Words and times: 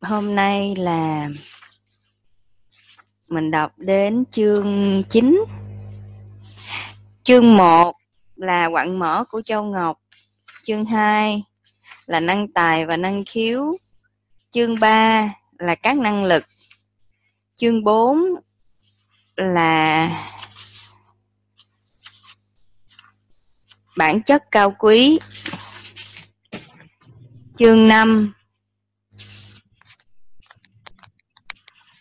hôm 0.00 0.34
nay 0.34 0.74
là 0.76 1.28
mình 3.28 3.50
đọc 3.50 3.72
đến 3.76 4.24
chương 4.30 5.02
9 5.10 5.44
chương 7.22 7.56
1 7.56 7.96
là 8.36 8.68
quặng 8.72 8.98
mỏ 8.98 9.24
của 9.30 9.42
Châu 9.42 9.64
Ngọc. 9.64 9.98
Chương 10.64 10.84
2 10.84 11.42
là 12.06 12.20
năng 12.20 12.52
tài 12.52 12.86
và 12.86 12.96
năng 12.96 13.24
khiếu. 13.24 13.76
Chương 14.52 14.80
3 14.80 15.34
là 15.58 15.74
các 15.74 15.98
năng 15.98 16.24
lực. 16.24 16.44
Chương 17.56 17.84
4 17.84 18.18
là 19.36 20.10
bản 23.96 24.22
chất 24.22 24.44
cao 24.50 24.74
quý. 24.78 25.18
Chương 27.58 27.88
5 27.88 28.32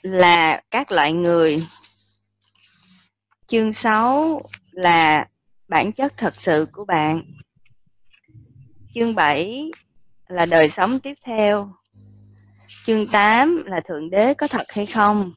là 0.01 0.61
các 0.71 0.91
loại 0.91 1.13
người. 1.13 1.67
Chương 3.47 3.73
6 3.73 4.41
là 4.71 5.27
bản 5.67 5.91
chất 5.91 6.13
thật 6.17 6.33
sự 6.39 6.67
của 6.71 6.85
bạn. 6.85 7.23
Chương 8.95 9.15
7 9.15 9.71
là 10.27 10.45
đời 10.45 10.69
sống 10.77 10.99
tiếp 10.99 11.13
theo. 11.25 11.69
Chương 12.85 13.07
8 13.07 13.63
là 13.65 13.81
Thượng 13.87 14.09
Đế 14.09 14.33
có 14.33 14.47
thật 14.47 14.65
hay 14.69 14.85
không? 14.85 15.33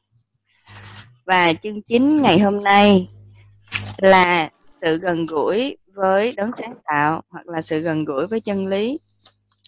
Và 1.25 1.53
chương 1.63 1.81
9 1.81 2.21
ngày 2.21 2.39
hôm 2.39 2.63
nay 2.63 3.09
là 3.97 4.49
sự 4.81 4.97
gần 4.97 5.25
gũi 5.25 5.77
với 5.93 6.31
đấng 6.31 6.51
sáng 6.57 6.75
tạo, 6.83 7.21
hoặc 7.29 7.47
là 7.47 7.61
sự 7.61 7.79
gần 7.79 8.05
gũi 8.05 8.27
với 8.27 8.41
chân 8.41 8.67
lý, 8.67 8.99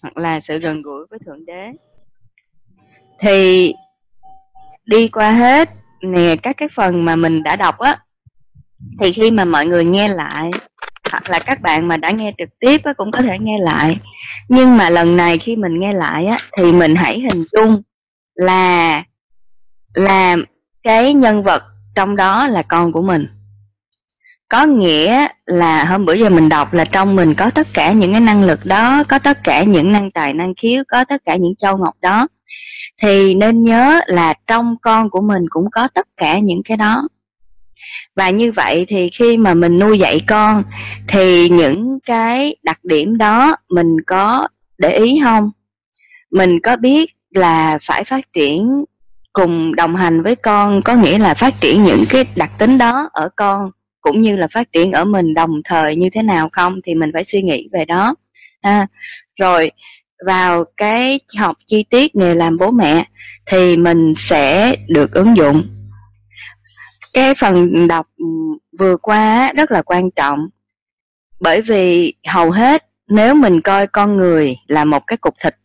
hoặc 0.01 0.17
là 0.17 0.39
sự 0.39 0.59
gần 0.59 0.81
gũi 0.81 1.05
với 1.09 1.19
Thượng 1.25 1.45
Đế. 1.45 1.71
Thì 3.19 3.73
đi 4.85 5.07
qua 5.07 5.31
hết 5.31 5.69
nè 6.01 6.35
các 6.43 6.57
cái 6.57 6.69
phần 6.75 7.05
mà 7.05 7.15
mình 7.15 7.43
đã 7.43 7.55
đọc 7.55 7.77
á 7.79 7.97
thì 8.99 9.11
khi 9.11 9.31
mà 9.31 9.45
mọi 9.45 9.65
người 9.65 9.85
nghe 9.85 10.07
lại 10.07 10.51
hoặc 11.11 11.29
là 11.29 11.39
các 11.39 11.61
bạn 11.61 11.87
mà 11.87 11.97
đã 11.97 12.11
nghe 12.11 12.33
trực 12.37 12.49
tiếp 12.59 12.81
á, 12.83 12.93
cũng 12.93 13.11
có 13.11 13.21
thể 13.21 13.37
nghe 13.39 13.57
lại. 13.59 13.97
Nhưng 14.49 14.77
mà 14.77 14.89
lần 14.89 15.17
này 15.17 15.37
khi 15.37 15.55
mình 15.55 15.79
nghe 15.79 15.93
lại 15.93 16.25
á 16.25 16.37
thì 16.57 16.71
mình 16.71 16.95
hãy 16.95 17.19
hình 17.19 17.43
dung 17.51 17.81
là 18.35 19.03
là 19.93 20.37
cái 20.83 21.13
nhân 21.13 21.43
vật 21.43 21.63
trong 21.95 22.15
đó 22.15 22.47
là 22.47 22.61
con 22.61 22.91
của 22.91 23.01
mình. 23.01 23.27
Có 24.49 24.65
nghĩa 24.65 25.27
là 25.45 25.85
hôm 25.85 26.05
bữa 26.05 26.13
giờ 26.13 26.29
mình 26.29 26.49
đọc 26.49 26.73
là 26.73 26.85
trong 26.85 27.15
mình 27.15 27.33
có 27.35 27.49
tất 27.49 27.67
cả 27.73 27.91
những 27.91 28.11
cái 28.11 28.21
năng 28.21 28.43
lực 28.43 28.59
đó 28.65 29.03
có 29.09 29.19
tất 29.19 29.43
cả 29.43 29.63
những 29.63 29.91
năng 29.91 30.11
tài 30.11 30.33
năng 30.33 30.53
khiếu 30.55 30.83
có 30.87 31.05
tất 31.05 31.21
cả 31.25 31.35
những 31.35 31.55
châu 31.55 31.77
ngọc 31.77 31.95
đó 32.01 32.27
thì 33.01 33.33
nên 33.33 33.63
nhớ 33.63 34.01
là 34.07 34.33
trong 34.47 34.75
con 34.81 35.09
của 35.09 35.21
mình 35.21 35.45
cũng 35.49 35.65
có 35.71 35.87
tất 35.93 36.07
cả 36.17 36.39
những 36.39 36.61
cái 36.65 36.77
đó. 36.77 37.07
Và 38.15 38.29
như 38.29 38.51
vậy 38.51 38.85
thì 38.87 39.09
khi 39.09 39.37
mà 39.37 39.53
mình 39.53 39.79
nuôi 39.79 39.99
dạy 39.99 40.21
con 40.27 40.63
thì 41.07 41.49
những 41.49 41.99
cái 42.05 42.55
đặc 42.63 42.79
điểm 42.83 43.17
đó 43.17 43.55
mình 43.69 43.97
có 44.07 44.47
để 44.77 44.97
ý 44.97 45.19
không? 45.23 45.51
Mình 46.31 46.59
có 46.63 46.75
biết 46.75 47.11
là 47.29 47.79
phải 47.87 48.03
phát 48.03 48.33
triển 48.33 48.83
cùng 49.33 49.75
đồng 49.75 49.95
hành 49.95 50.23
với 50.23 50.35
con 50.35 50.81
có 50.81 50.93
nghĩa 50.93 51.17
là 51.17 51.33
phát 51.33 51.53
triển 51.61 51.83
những 51.83 52.03
cái 52.09 52.25
đặc 52.35 52.51
tính 52.57 52.77
đó 52.77 53.09
ở 53.13 53.29
con 53.35 53.71
cũng 54.01 54.21
như 54.21 54.35
là 54.35 54.47
phát 54.53 54.71
triển 54.71 54.91
ở 54.91 55.05
mình 55.05 55.33
đồng 55.33 55.61
thời 55.65 55.95
như 55.95 56.09
thế 56.13 56.21
nào 56.21 56.49
không? 56.51 56.79
Thì 56.85 56.93
mình 56.93 57.09
phải 57.13 57.23
suy 57.25 57.41
nghĩ 57.41 57.69
về 57.71 57.85
đó. 57.85 58.15
À, 58.61 58.87
rồi 59.39 59.71
vào 60.25 60.65
cái 60.77 61.19
học 61.37 61.57
chi 61.67 61.85
tiết 61.89 62.15
nghề 62.15 62.35
làm 62.35 62.57
bố 62.57 62.71
mẹ 62.71 63.07
thì 63.45 63.77
mình 63.77 64.13
sẽ 64.29 64.75
được 64.87 65.11
ứng 65.11 65.37
dụng. 65.37 65.67
Cái 67.13 67.33
phần 67.35 67.87
đọc 67.87 68.07
vừa 68.79 68.97
qua 68.97 69.53
rất 69.55 69.71
là 69.71 69.81
quan 69.81 70.11
trọng. 70.11 70.39
Bởi 71.39 71.61
vì 71.61 72.13
hầu 72.27 72.51
hết 72.51 72.85
nếu 73.07 73.35
mình 73.35 73.61
coi 73.61 73.87
con 73.87 74.17
người 74.17 74.55
là 74.67 74.85
một 74.85 75.07
cái 75.07 75.17
cục 75.17 75.33
thịt 75.43 75.55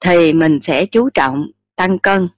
thì 0.00 0.32
mình 0.32 0.58
sẽ 0.62 0.86
chú 0.86 1.10
trọng 1.14 1.46
tăng 1.76 1.98
cân. 1.98 2.28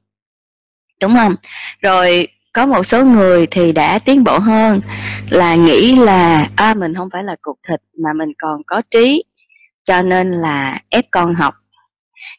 Đúng 1.01 1.15
không? 1.15 1.35
Rồi 1.83 2.29
có 2.53 2.67
một 2.67 2.87
số 2.87 3.05
người 3.05 3.47
thì 3.51 3.73
đã 3.73 3.99
tiến 3.99 4.25
bộ 4.25 4.39
hơn, 4.39 4.81
là 5.31 5.55
nghĩ 5.55 5.97
là 5.97 6.51
à 6.57 6.75
mình 6.75 6.95
không 6.95 7.09
phải 7.13 7.25
là 7.25 7.37
cục 7.43 7.59
thịt 7.69 7.81
mà 8.05 8.13
mình 8.13 8.33
còn 8.39 8.63
có 8.67 8.83
trí 8.91 9.23
cho 9.87 10.03
nên 10.03 10.33
là 10.33 10.81
ép 10.89 11.05
con 11.11 11.35
học. 11.35 11.55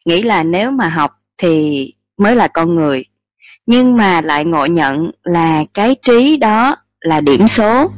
Nghĩ 0.04 0.22
là 0.22 0.42
nếu 0.42 0.70
mà 0.70 0.88
học 0.88 1.10
thì 1.38 1.84
mới 2.18 2.36
là 2.36 2.48
con 2.48 2.74
người. 2.74 3.04
Nhưng 3.66 3.96
mà 3.96 4.20
lại 4.20 4.44
ngộ 4.44 4.66
nhận 4.66 5.10
là 5.22 5.64
cái 5.74 5.96
trí 6.06 6.36
đó 6.36 6.76
là 7.00 7.20
điểm 7.20 7.48
số 7.48 7.90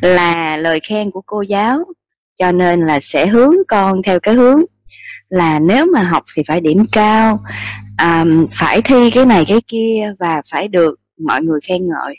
là 0.00 0.56
lời 0.56 0.80
khen 0.88 1.10
của 1.10 1.22
cô 1.26 1.42
giáo. 1.42 1.84
Cho 2.38 2.52
nên 2.52 2.86
là 2.86 2.98
sẽ 3.02 3.26
hướng 3.26 3.54
con 3.68 4.02
theo 4.02 4.20
cái 4.20 4.34
hướng 4.34 4.62
là 5.28 5.58
nếu 5.58 5.86
mà 5.94 6.02
học 6.02 6.24
thì 6.36 6.42
phải 6.46 6.60
điểm 6.60 6.84
cao 6.92 7.40
um, 7.98 8.46
phải 8.58 8.82
thi 8.82 9.10
cái 9.10 9.24
này 9.24 9.44
cái 9.48 9.60
kia 9.68 10.12
và 10.18 10.42
phải 10.50 10.68
được 10.68 11.00
mọi 11.26 11.42
người 11.42 11.60
khen 11.68 11.88
ngợi. 11.88 12.16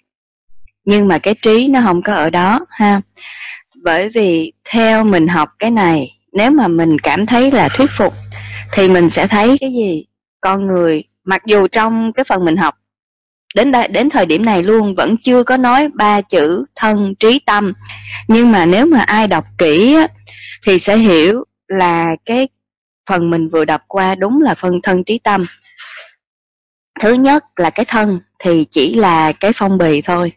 Nhưng 0.85 1.07
mà 1.07 1.19
cái 1.19 1.35
trí 1.41 1.67
nó 1.67 1.81
không 1.83 2.01
có 2.01 2.13
ở 2.13 2.29
đó 2.29 2.65
ha. 2.69 3.01
Bởi 3.83 4.09
vì 4.09 4.53
theo 4.69 5.03
mình 5.03 5.27
học 5.27 5.49
cái 5.59 5.71
này 5.71 6.18
nếu 6.33 6.51
mà 6.51 6.67
mình 6.67 6.99
cảm 6.99 7.25
thấy 7.25 7.51
là 7.51 7.69
thuyết 7.73 7.89
phục 7.97 8.13
thì 8.71 8.87
mình 8.87 9.09
sẽ 9.09 9.27
thấy 9.27 9.57
cái 9.61 9.73
gì? 9.73 10.05
Con 10.41 10.67
người 10.67 11.03
mặc 11.25 11.41
dù 11.45 11.67
trong 11.67 12.13
cái 12.13 12.23
phần 12.23 12.45
mình 12.45 12.57
học 12.57 12.75
đến 13.55 13.71
đây, 13.71 13.87
đến 13.87 14.09
thời 14.09 14.25
điểm 14.25 14.45
này 14.45 14.63
luôn 14.63 14.95
vẫn 14.95 15.15
chưa 15.17 15.43
có 15.43 15.57
nói 15.57 15.89
ba 15.93 16.21
chữ 16.21 16.65
thân 16.75 17.15
trí 17.15 17.39
tâm. 17.45 17.73
Nhưng 18.27 18.51
mà 18.51 18.65
nếu 18.65 18.85
mà 18.85 19.01
ai 19.01 19.27
đọc 19.27 19.45
kỹ 19.57 19.95
á, 19.95 20.07
thì 20.65 20.79
sẽ 20.79 20.97
hiểu 20.97 21.43
là 21.67 22.15
cái 22.25 22.47
phần 23.09 23.29
mình 23.29 23.49
vừa 23.49 23.65
đọc 23.65 23.81
qua 23.87 24.15
đúng 24.15 24.41
là 24.41 24.55
phân 24.55 24.81
thân 24.83 25.03
trí 25.03 25.19
tâm. 25.19 25.45
Thứ 26.99 27.13
nhất 27.13 27.43
là 27.55 27.69
cái 27.69 27.85
thân 27.85 28.19
thì 28.39 28.65
chỉ 28.71 28.93
là 28.93 29.31
cái 29.31 29.51
phong 29.55 29.77
bì 29.77 30.01
thôi 30.01 30.31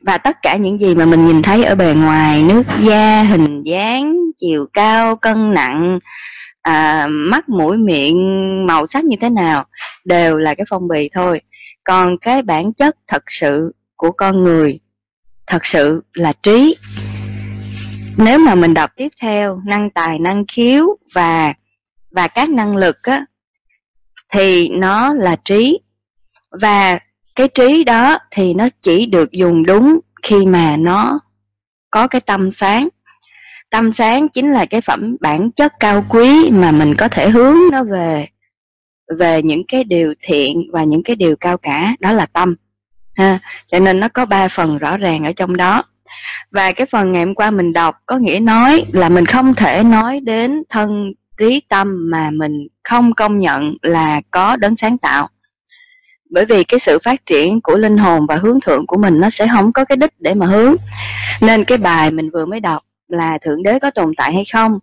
và 0.00 0.18
tất 0.18 0.36
cả 0.42 0.56
những 0.56 0.80
gì 0.80 0.94
mà 0.94 1.04
mình 1.04 1.26
nhìn 1.26 1.42
thấy 1.42 1.64
ở 1.64 1.74
bề 1.74 1.94
ngoài 1.94 2.42
nước 2.42 2.62
da 2.80 3.22
hình 3.22 3.62
dáng 3.62 4.16
chiều 4.38 4.66
cao 4.72 5.16
cân 5.16 5.54
nặng 5.54 5.98
à, 6.62 7.06
mắt 7.10 7.48
mũi 7.48 7.76
miệng 7.76 8.16
màu 8.66 8.86
sắc 8.86 9.04
như 9.04 9.16
thế 9.20 9.28
nào 9.28 9.64
đều 10.04 10.36
là 10.36 10.54
cái 10.54 10.64
phong 10.70 10.88
bì 10.88 11.10
thôi. 11.14 11.40
Còn 11.84 12.18
cái 12.18 12.42
bản 12.42 12.72
chất 12.72 12.96
thật 13.08 13.22
sự 13.26 13.72
của 13.96 14.10
con 14.10 14.42
người 14.42 14.80
thật 15.46 15.64
sự 15.64 16.02
là 16.14 16.32
trí. 16.42 16.76
Nếu 18.16 18.38
mà 18.38 18.54
mình 18.54 18.74
đọc 18.74 18.90
tiếp 18.96 19.08
theo 19.20 19.60
năng 19.66 19.90
tài 19.90 20.18
năng 20.18 20.44
khiếu 20.46 20.86
và 21.14 21.54
và 22.10 22.28
các 22.28 22.50
năng 22.50 22.76
lực 22.76 22.96
á 23.02 23.24
thì 24.32 24.68
nó 24.68 25.14
là 25.14 25.36
trí. 25.44 25.80
Và 26.60 26.98
cái 27.36 27.48
trí 27.48 27.84
đó 27.84 28.18
thì 28.30 28.54
nó 28.54 28.68
chỉ 28.82 29.06
được 29.06 29.32
dùng 29.32 29.66
đúng 29.66 30.00
khi 30.22 30.46
mà 30.46 30.76
nó 30.76 31.20
có 31.90 32.06
cái 32.06 32.20
tâm 32.20 32.50
sáng. 32.50 32.88
Tâm 33.70 33.92
sáng 33.92 34.28
chính 34.28 34.52
là 34.52 34.66
cái 34.66 34.80
phẩm 34.80 35.16
bản 35.20 35.50
chất 35.50 35.72
cao 35.80 36.04
quý 36.08 36.50
mà 36.50 36.72
mình 36.72 36.94
có 36.94 37.08
thể 37.08 37.30
hướng 37.30 37.56
nó 37.72 37.84
về 37.84 38.26
về 39.18 39.42
những 39.42 39.62
cái 39.68 39.84
điều 39.84 40.14
thiện 40.22 40.70
và 40.72 40.84
những 40.84 41.02
cái 41.02 41.16
điều 41.16 41.36
cao 41.36 41.58
cả, 41.58 41.96
đó 42.00 42.12
là 42.12 42.26
tâm, 42.26 42.54
ha. 43.14 43.38
Cho 43.66 43.78
nên 43.78 44.00
nó 44.00 44.08
có 44.08 44.24
ba 44.24 44.48
phần 44.48 44.78
rõ 44.78 44.96
ràng 44.96 45.24
ở 45.24 45.32
trong 45.32 45.56
đó. 45.56 45.82
Và 46.50 46.72
cái 46.72 46.86
phần 46.86 47.12
ngày 47.12 47.24
hôm 47.24 47.34
qua 47.34 47.50
mình 47.50 47.72
đọc 47.72 47.96
có 48.06 48.16
nghĩa 48.16 48.38
nói 48.38 48.84
là 48.92 49.08
mình 49.08 49.26
không 49.26 49.54
thể 49.54 49.82
nói 49.82 50.20
đến 50.20 50.62
thân 50.68 51.12
trí 51.38 51.62
tâm 51.68 52.10
mà 52.10 52.30
mình 52.30 52.66
không 52.84 53.12
công 53.14 53.38
nhận 53.38 53.76
là 53.82 54.20
có 54.30 54.56
đấng 54.56 54.76
sáng 54.76 54.98
tạo 54.98 55.28
bởi 56.30 56.44
vì 56.44 56.64
cái 56.64 56.80
sự 56.80 56.98
phát 57.04 57.26
triển 57.26 57.60
của 57.60 57.76
linh 57.76 57.98
hồn 57.98 58.26
và 58.26 58.36
hướng 58.36 58.60
thượng 58.60 58.86
của 58.86 58.96
mình 58.96 59.20
nó 59.20 59.30
sẽ 59.30 59.46
không 59.52 59.72
có 59.72 59.84
cái 59.84 59.96
đích 59.96 60.12
để 60.18 60.34
mà 60.34 60.46
hướng. 60.46 60.76
Nên 61.40 61.64
cái 61.64 61.78
bài 61.78 62.10
mình 62.10 62.30
vừa 62.30 62.46
mới 62.46 62.60
đọc 62.60 62.82
là 63.08 63.38
thượng 63.42 63.62
đế 63.62 63.78
có 63.78 63.90
tồn 63.90 64.14
tại 64.16 64.32
hay 64.34 64.44
không? 64.52 64.78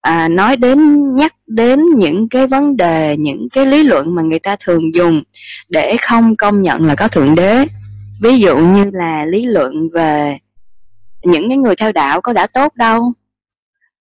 À, 0.00 0.28
nói 0.28 0.56
đến 0.56 1.10
nhắc 1.16 1.34
đến 1.46 1.80
những 1.96 2.28
cái 2.28 2.46
vấn 2.46 2.76
đề 2.76 3.16
những 3.18 3.48
cái 3.52 3.66
lý 3.66 3.82
luận 3.82 4.14
mà 4.14 4.22
người 4.22 4.38
ta 4.38 4.56
thường 4.64 4.94
dùng 4.94 5.22
để 5.68 5.96
không 6.00 6.36
công 6.36 6.62
nhận 6.62 6.86
là 6.86 6.94
có 6.94 7.08
thượng 7.08 7.34
đế. 7.34 7.66
Ví 8.22 8.38
dụ 8.38 8.56
như 8.56 8.90
là 8.92 9.24
lý 9.24 9.46
luận 9.46 9.88
về 9.94 10.38
những 11.24 11.48
cái 11.48 11.58
người 11.58 11.76
theo 11.76 11.92
đạo 11.92 12.20
có 12.20 12.32
đã 12.32 12.46
tốt 12.46 12.72
đâu? 12.76 13.12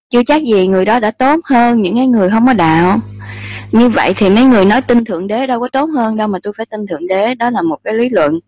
Chưa 0.09 0.23
chắc 0.27 0.43
gì 0.43 0.67
người 0.67 0.85
đó 0.85 0.99
đã 0.99 1.11
tốt 1.11 1.39
hơn 1.45 1.81
những 1.81 1.95
cái 1.95 2.07
người 2.07 2.29
không 2.29 2.45
có 2.45 2.53
đạo 2.53 2.99
như 3.73 3.89
vậy 3.89 4.13
thì 4.17 4.29
mấy 4.29 4.45
người 4.45 4.65
nói 4.65 4.81
tin 4.81 5.05
thượng 5.05 5.27
đế 5.27 5.47
đâu 5.47 5.59
có 5.59 5.67
tốt 5.67 5.85
hơn 5.85 6.17
đâu 6.17 6.27
mà 6.27 6.39
tôi 6.43 6.53
phải 6.57 6.65
tin 6.65 6.87
thượng 6.87 7.07
đế. 7.07 7.35
Đó 7.35 7.49
là 7.49 7.61
một 7.61 7.77
cái 7.83 7.93
lý 7.93 8.09
luận. 8.09 8.39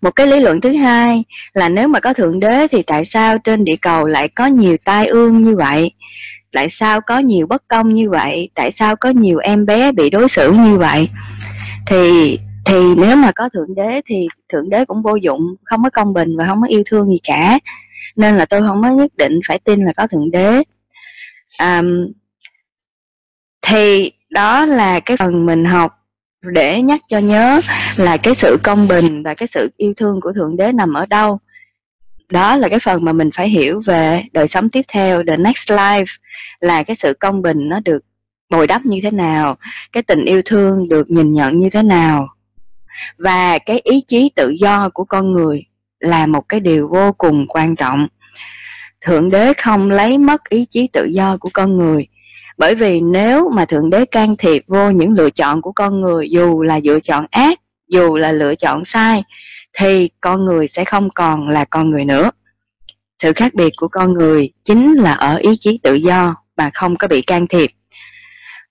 Một 0.00 0.10
cái 0.10 0.26
lý 0.26 0.40
luận 0.40 0.60
thứ 0.60 0.72
hai 0.72 1.24
là 1.52 1.68
nếu 1.68 1.88
mà 1.88 2.00
có 2.00 2.12
thượng 2.12 2.40
đế 2.40 2.66
thì 2.70 2.82
tại 2.82 3.04
sao 3.04 3.38
trên 3.38 3.64
địa 3.64 3.76
cầu 3.82 4.06
lại 4.06 4.28
có 4.28 4.46
nhiều 4.46 4.76
tai 4.84 5.06
ương 5.06 5.42
như 5.42 5.56
vậy? 5.56 5.92
Tại 6.52 6.68
sao 6.70 7.00
có 7.00 7.18
nhiều 7.18 7.46
bất 7.46 7.62
công 7.68 7.94
như 7.94 8.10
vậy? 8.10 8.48
Tại 8.54 8.70
sao 8.72 8.96
có 8.96 9.08
nhiều 9.08 9.38
em 9.38 9.66
bé 9.66 9.92
bị 9.92 10.10
đối 10.10 10.28
xử 10.28 10.52
như 10.52 10.76
vậy? 10.76 11.08
Thì 11.86 12.38
thì 12.66 12.94
nếu 12.96 13.16
mà 13.16 13.32
có 13.34 13.48
thượng 13.48 13.74
đế 13.74 14.00
thì 14.06 14.26
thượng 14.52 14.70
đế 14.70 14.84
cũng 14.84 15.02
vô 15.02 15.16
dụng 15.16 15.40
không 15.64 15.82
có 15.82 15.90
công 15.90 16.12
bình 16.12 16.36
và 16.36 16.46
không 16.46 16.60
có 16.60 16.66
yêu 16.66 16.82
thương 16.86 17.08
gì 17.08 17.20
cả. 17.22 17.58
Nên 18.16 18.36
là 18.36 18.44
tôi 18.44 18.60
không 18.60 18.82
có 18.82 18.88
nhất 18.88 19.12
định 19.16 19.40
phải 19.48 19.58
tin 19.58 19.84
là 19.84 19.92
có 19.96 20.06
thượng 20.06 20.30
đế. 20.30 20.62
À, 21.58 21.82
thì 23.70 24.12
đó 24.30 24.66
là 24.66 25.00
cái 25.00 25.16
phần 25.16 25.46
mình 25.46 25.64
học 25.64 25.92
để 26.42 26.82
nhắc 26.82 27.00
cho 27.08 27.18
nhớ 27.18 27.60
là 27.96 28.16
cái 28.16 28.34
sự 28.42 28.58
công 28.62 28.88
bình 28.88 29.22
và 29.22 29.34
cái 29.34 29.48
sự 29.54 29.70
yêu 29.76 29.92
thương 29.96 30.20
của 30.20 30.32
thượng 30.32 30.56
đế 30.56 30.72
nằm 30.72 30.94
ở 30.94 31.06
đâu. 31.06 31.38
Đó 32.30 32.56
là 32.56 32.68
cái 32.68 32.78
phần 32.84 33.04
mà 33.04 33.12
mình 33.12 33.30
phải 33.34 33.48
hiểu 33.48 33.80
về 33.86 34.24
đời 34.32 34.48
sống 34.48 34.68
tiếp 34.68 34.82
theo, 34.88 35.22
the 35.26 35.36
next 35.36 35.70
life, 35.70 36.04
là 36.60 36.82
cái 36.82 36.96
sự 36.96 37.14
công 37.20 37.42
bình 37.42 37.68
nó 37.68 37.80
được 37.84 38.04
bồi 38.50 38.66
đắp 38.66 38.86
như 38.86 39.00
thế 39.02 39.10
nào, 39.10 39.56
cái 39.92 40.02
tình 40.02 40.24
yêu 40.24 40.42
thương 40.44 40.88
được 40.88 41.10
nhìn 41.10 41.32
nhận 41.32 41.60
như 41.60 41.70
thế 41.70 41.82
nào. 41.82 42.28
Và 43.18 43.58
cái 43.58 43.80
ý 43.84 44.00
chí 44.08 44.30
tự 44.36 44.50
do 44.60 44.88
của 44.94 45.04
con 45.04 45.32
người 45.32 45.64
là 46.00 46.26
một 46.26 46.48
cái 46.48 46.60
điều 46.60 46.88
vô 46.88 47.12
cùng 47.18 47.46
quan 47.48 47.76
trọng. 47.76 48.08
Thượng 49.00 49.30
đế 49.30 49.52
không 49.54 49.90
lấy 49.90 50.18
mất 50.18 50.48
ý 50.48 50.66
chí 50.70 50.88
tự 50.92 51.04
do 51.04 51.36
của 51.36 51.50
con 51.52 51.78
người 51.78 52.06
bởi 52.60 52.74
vì 52.74 53.00
nếu 53.00 53.48
mà 53.54 53.64
thượng 53.64 53.90
đế 53.90 54.04
can 54.04 54.36
thiệp 54.36 54.62
vô 54.66 54.90
những 54.90 55.12
lựa 55.12 55.30
chọn 55.30 55.62
của 55.62 55.72
con 55.72 56.00
người 56.00 56.30
dù 56.30 56.62
là 56.62 56.80
lựa 56.84 57.00
chọn 57.00 57.26
ác 57.30 57.58
dù 57.88 58.16
là 58.16 58.32
lựa 58.32 58.54
chọn 58.54 58.82
sai 58.84 59.22
thì 59.78 60.08
con 60.20 60.44
người 60.44 60.68
sẽ 60.68 60.84
không 60.84 61.10
còn 61.10 61.48
là 61.48 61.64
con 61.64 61.90
người 61.90 62.04
nữa. 62.04 62.30
Sự 63.22 63.32
khác 63.36 63.54
biệt 63.54 63.72
của 63.76 63.88
con 63.88 64.12
người 64.12 64.50
chính 64.64 64.94
là 64.94 65.12
ở 65.12 65.36
ý 65.36 65.50
chí 65.60 65.78
tự 65.82 65.94
do 65.94 66.36
mà 66.56 66.70
không 66.74 66.96
có 66.96 67.08
bị 67.08 67.22
can 67.22 67.46
thiệp. 67.46 67.70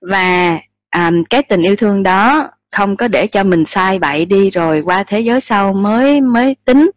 Và 0.02 0.60
um, 0.96 1.24
cái 1.30 1.44
tình 1.44 1.62
yêu 1.62 1.76
thương 1.76 2.04
đó 2.04 2.50
không 2.72 2.98
có 2.98 3.08
để 3.08 3.28
cho 3.28 3.44
mình 3.44 3.64
sai 3.68 4.00
bậy 4.00 4.26
đi 4.26 4.50
rồi 4.50 4.82
qua 4.86 5.04
thế 5.08 5.20
giới 5.20 5.42
sau 5.42 5.74
mới 5.74 6.22
mới 6.22 6.56
tính 6.66 6.92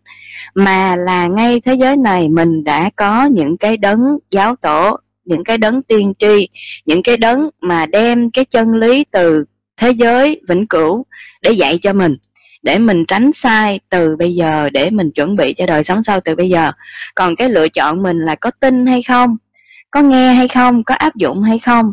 mà 0.54 0.96
là 0.96 1.26
ngay 1.26 1.60
thế 1.64 1.74
giới 1.74 1.96
này 1.96 2.28
mình 2.28 2.64
đã 2.64 2.90
có 2.96 3.24
những 3.24 3.56
cái 3.56 3.76
đấng 3.76 4.00
giáo 4.30 4.56
tổ 4.56 4.96
những 5.24 5.44
cái 5.44 5.58
đấng 5.58 5.82
tiên 5.82 6.12
tri, 6.18 6.48
những 6.86 7.02
cái 7.02 7.16
đấng 7.16 7.48
mà 7.60 7.86
đem 7.86 8.30
cái 8.30 8.44
chân 8.44 8.74
lý 8.74 9.04
từ 9.10 9.44
thế 9.76 9.90
giới 9.90 10.40
vĩnh 10.48 10.66
cửu 10.66 11.04
để 11.42 11.52
dạy 11.52 11.78
cho 11.82 11.92
mình, 11.92 12.16
để 12.62 12.78
mình 12.78 13.04
tránh 13.08 13.30
sai 13.34 13.80
từ 13.90 14.16
bây 14.18 14.34
giờ, 14.34 14.70
để 14.72 14.90
mình 14.90 15.10
chuẩn 15.10 15.36
bị 15.36 15.54
cho 15.56 15.66
đời 15.66 15.84
sống 15.84 16.02
sau 16.02 16.20
từ 16.20 16.34
bây 16.34 16.48
giờ. 16.48 16.72
Còn 17.14 17.36
cái 17.36 17.48
lựa 17.48 17.68
chọn 17.68 18.02
mình 18.02 18.18
là 18.18 18.34
có 18.34 18.50
tin 18.60 18.86
hay 18.86 19.02
không, 19.02 19.36
có 19.90 20.00
nghe 20.00 20.34
hay 20.34 20.48
không, 20.48 20.84
có 20.84 20.94
áp 20.94 21.16
dụng 21.16 21.42
hay 21.42 21.58
không, 21.58 21.92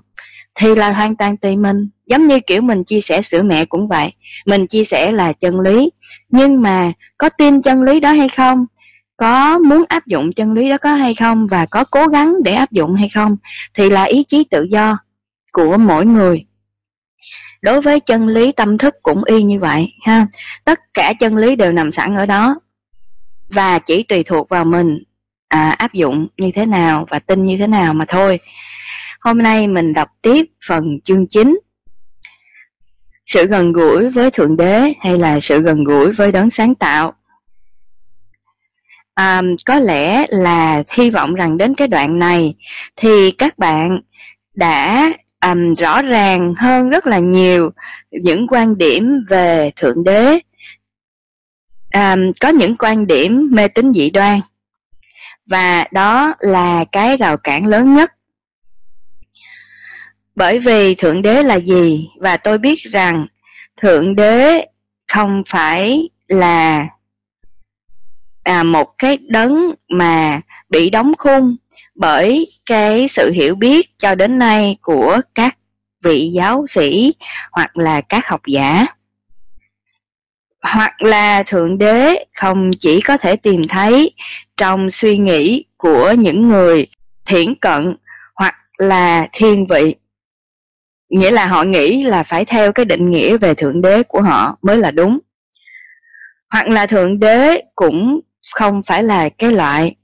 thì 0.56 0.76
là 0.76 0.92
hoàn 0.92 1.16
toàn 1.16 1.38
tùy 1.38 1.56
mình. 1.56 1.90
Giống 2.06 2.28
như 2.28 2.40
kiểu 2.40 2.62
mình 2.62 2.84
chia 2.84 3.02
sẻ 3.02 3.22
sữa 3.22 3.42
mẹ 3.42 3.66
cũng 3.66 3.88
vậy, 3.88 4.14
mình 4.46 4.68
chia 4.68 4.84
sẻ 4.86 5.12
là 5.12 5.34
chân 5.34 5.60
lý, 5.60 5.90
nhưng 6.30 6.62
mà 6.62 6.92
có 7.18 7.30
tin 7.30 7.62
chân 7.62 7.84
lý 7.84 8.00
đó 8.00 8.12
hay 8.12 8.30
không 8.30 8.66
có 9.20 9.60
muốn 9.60 9.84
áp 9.90 10.06
dụng 10.06 10.34
chân 10.34 10.54
lý 10.54 10.70
đó 10.70 10.78
có 10.78 10.94
hay 10.94 11.16
không 11.16 11.48
và 11.48 11.66
có 11.66 11.84
cố 11.92 12.08
gắng 12.08 12.36
để 12.44 12.54
áp 12.54 12.72
dụng 12.72 12.96
hay 12.96 13.10
không 13.10 13.38
thì 13.74 13.90
là 13.90 14.04
ý 14.04 14.24
chí 14.24 14.44
tự 14.52 14.64
do 14.64 14.98
của 15.52 15.78
mỗi 15.78 16.06
người. 16.06 16.46
Đối 17.62 17.82
với 17.82 18.00
chân 18.00 18.28
lý 18.28 18.52
tâm 18.52 18.78
thức 18.78 18.96
cũng 19.04 19.24
y 19.24 19.44
như 19.44 19.60
vậy 19.60 19.88
ha. 20.02 20.28
Tất 20.66 20.80
cả 20.94 21.14
chân 21.20 21.36
lý 21.36 21.56
đều 21.56 21.72
nằm 21.72 21.92
sẵn 21.92 22.16
ở 22.16 22.26
đó 22.26 22.60
và 23.50 23.80
chỉ 23.80 24.04
tùy 24.04 24.24
thuộc 24.24 24.50
vào 24.50 24.66
mình 24.66 25.04
à, 25.48 25.70
áp 25.70 25.94
dụng 25.94 26.28
như 26.38 26.52
thế 26.56 26.66
nào 26.66 27.06
và 27.10 27.20
tin 27.20 27.46
như 27.46 27.58
thế 27.60 27.68
nào 27.68 27.94
mà 27.94 28.06
thôi. 28.08 28.40
Hôm 29.22 29.38
nay 29.38 29.68
mình 29.68 29.94
đọc 29.94 30.10
tiếp 30.22 30.46
phần 30.68 31.00
chương 31.04 31.28
9 31.28 31.60
sự 33.26 33.46
gần 33.46 33.72
gũi 33.72 34.10
với 34.10 34.32
thượng 34.32 34.58
đế 34.58 34.94
hay 35.00 35.18
là 35.18 35.40
sự 35.40 35.62
gần 35.62 35.84
gũi 35.84 36.14
với 36.14 36.32
đấng 36.32 36.52
sáng 36.52 36.76
tạo? 36.76 37.14
À, 39.20 39.42
có 39.66 39.80
lẽ 39.80 40.26
là 40.30 40.84
hy 40.90 41.10
vọng 41.10 41.34
rằng 41.34 41.58
đến 41.58 41.76
cái 41.76 41.88
đoạn 41.88 42.20
này 42.20 42.56
thì 42.96 43.32
các 43.32 43.58
bạn 43.58 44.00
đã 44.56 45.10
um, 45.42 45.74
rõ 45.76 46.02
ràng 46.02 46.54
hơn 46.58 46.90
rất 46.90 47.08
là 47.08 47.20
nhiều 47.20 47.72
những 48.12 48.48
quan 48.48 48.78
điểm 48.78 49.26
về 49.30 49.72
thượng 49.76 50.04
đế. 50.04 50.40
Um, 51.94 52.32
có 52.40 52.50
những 52.50 52.78
quan 52.78 53.08
điểm 53.08 53.50
mê 53.52 53.68
tín 53.68 53.94
dị 53.94 54.10
đoan. 54.10 54.42
Và 55.46 55.86
đó 55.92 56.34
là 56.40 56.86
cái 56.92 57.18
rào 57.18 57.38
cản 57.38 57.66
lớn 57.66 57.96
nhất. 57.96 58.12
Bởi 60.36 60.60
vì 60.60 60.96
thượng 60.96 61.22
đế 61.22 61.44
là 61.44 61.56
gì? 61.56 62.10
Và 62.20 62.38
tôi 62.38 62.58
biết 62.58 62.80
rằng 62.92 63.28
thượng 63.82 64.16
đế 64.16 64.66
không 65.08 65.44
phải 65.50 66.10
là 66.28 66.88
à, 68.50 68.64
một 68.64 68.98
cái 68.98 69.18
đấng 69.28 69.74
mà 69.90 70.42
bị 70.70 70.90
đóng 70.90 71.14
khung 71.18 71.56
bởi 71.96 72.52
cái 72.66 73.08
sự 73.12 73.32
hiểu 73.32 73.56
biết 73.56 73.90
cho 74.00 74.16
đến 74.16 74.40
nay 74.40 74.78
của 74.82 75.22
các 75.36 75.58
vị 76.04 76.32
giáo 76.34 76.66
sĩ 76.68 77.14
hoặc 77.52 77.78
là 77.78 78.02
các 78.02 78.28
học 78.28 78.42
giả. 78.48 78.86
Hoặc 80.62 81.02
là 81.02 81.44
thượng 81.44 81.78
đế 81.78 82.26
không 82.34 82.72
chỉ 82.80 83.02
có 83.02 83.18
thể 83.18 83.36
tìm 83.36 83.62
thấy 83.70 84.12
trong 84.58 84.90
suy 84.90 85.18
nghĩ 85.18 85.66
của 85.78 86.12
những 86.12 86.50
người 86.50 86.88
thiển 87.26 87.56
cận 87.56 87.96
hoặc 88.36 88.56
là 88.78 89.28
thiên 89.34 89.68
vị. 89.68 89.96
Nghĩa 91.10 91.32
là 91.32 91.48
họ 91.48 91.64
nghĩ 91.64 92.04
là 92.04 92.24
phải 92.24 92.46
theo 92.46 92.72
cái 92.72 92.86
định 92.86 93.12
nghĩa 93.12 93.38
về 93.38 93.54
thượng 93.54 93.82
đế 93.82 94.04
của 94.04 94.22
họ 94.22 94.58
mới 94.62 94.78
là 94.78 94.92
đúng. 94.92 95.20
Hoặc 96.50 96.68
là 96.68 96.86
thượng 96.86 97.20
đế 97.20 97.62
cũng 97.76 98.20
không 98.56 98.82
phải 98.88 99.04
là 99.04 99.30
cái 99.30 99.52
loại 99.52 99.96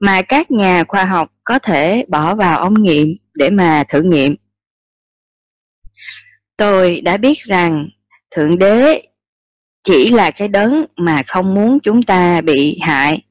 mà 0.00 0.22
các 0.22 0.50
nhà 0.50 0.84
khoa 0.88 1.04
học 1.04 1.28
có 1.44 1.58
thể 1.58 2.04
bỏ 2.08 2.34
vào 2.34 2.58
ống 2.58 2.82
nghiệm 2.82 3.16
để 3.34 3.50
mà 3.50 3.84
thử 3.88 4.02
nghiệm. 4.02 4.34
Tôi 6.56 7.00
đã 7.00 7.16
biết 7.16 7.38
rằng 7.38 7.88
Thượng 8.30 8.58
Đế 8.58 9.02
chỉ 9.84 10.08
là 10.08 10.30
cái 10.30 10.48
đấng 10.48 10.84
mà 10.96 11.22
không 11.26 11.54
muốn 11.54 11.80
chúng 11.80 12.02
ta 12.02 12.40
bị 12.40 12.78
hại 12.80 13.22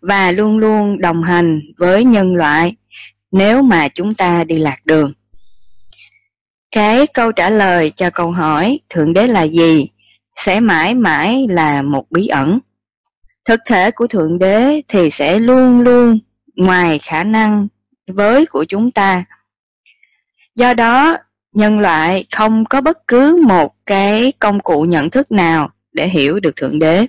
và 0.00 0.30
luôn 0.30 0.58
luôn 0.58 1.00
đồng 1.00 1.22
hành 1.22 1.60
với 1.78 2.04
nhân 2.04 2.34
loại 2.34 2.74
nếu 3.32 3.62
mà 3.62 3.88
chúng 3.88 4.14
ta 4.14 4.44
đi 4.44 4.58
lạc 4.58 4.78
đường. 4.84 5.12
Cái 6.70 7.06
câu 7.06 7.32
trả 7.32 7.50
lời 7.50 7.92
cho 7.96 8.10
câu 8.10 8.30
hỏi 8.30 8.80
Thượng 8.90 9.12
Đế 9.12 9.26
là 9.26 9.42
gì 9.42 9.88
sẽ 10.46 10.60
mãi 10.60 10.94
mãi 10.94 11.46
là 11.50 11.82
một 11.82 12.04
bí 12.10 12.26
ẩn. 12.26 12.58
Thực 13.46 13.60
thể 13.66 13.90
của 13.90 14.06
Thượng 14.06 14.38
Đế 14.38 14.82
thì 14.88 15.10
sẽ 15.12 15.38
luôn 15.38 15.80
luôn 15.80 16.18
ngoài 16.56 16.98
khả 17.02 17.24
năng 17.24 17.68
với 18.06 18.46
của 18.46 18.64
chúng 18.68 18.90
ta. 18.90 19.24
Do 20.54 20.74
đó, 20.74 21.16
nhân 21.52 21.78
loại 21.78 22.24
không 22.36 22.64
có 22.64 22.80
bất 22.80 22.98
cứ 23.08 23.42
một 23.46 23.74
cái 23.86 24.32
công 24.38 24.60
cụ 24.60 24.82
nhận 24.82 25.10
thức 25.10 25.32
nào 25.32 25.70
để 25.92 26.08
hiểu 26.08 26.40
được 26.40 26.56
Thượng 26.56 26.78
Đế. 26.78 27.06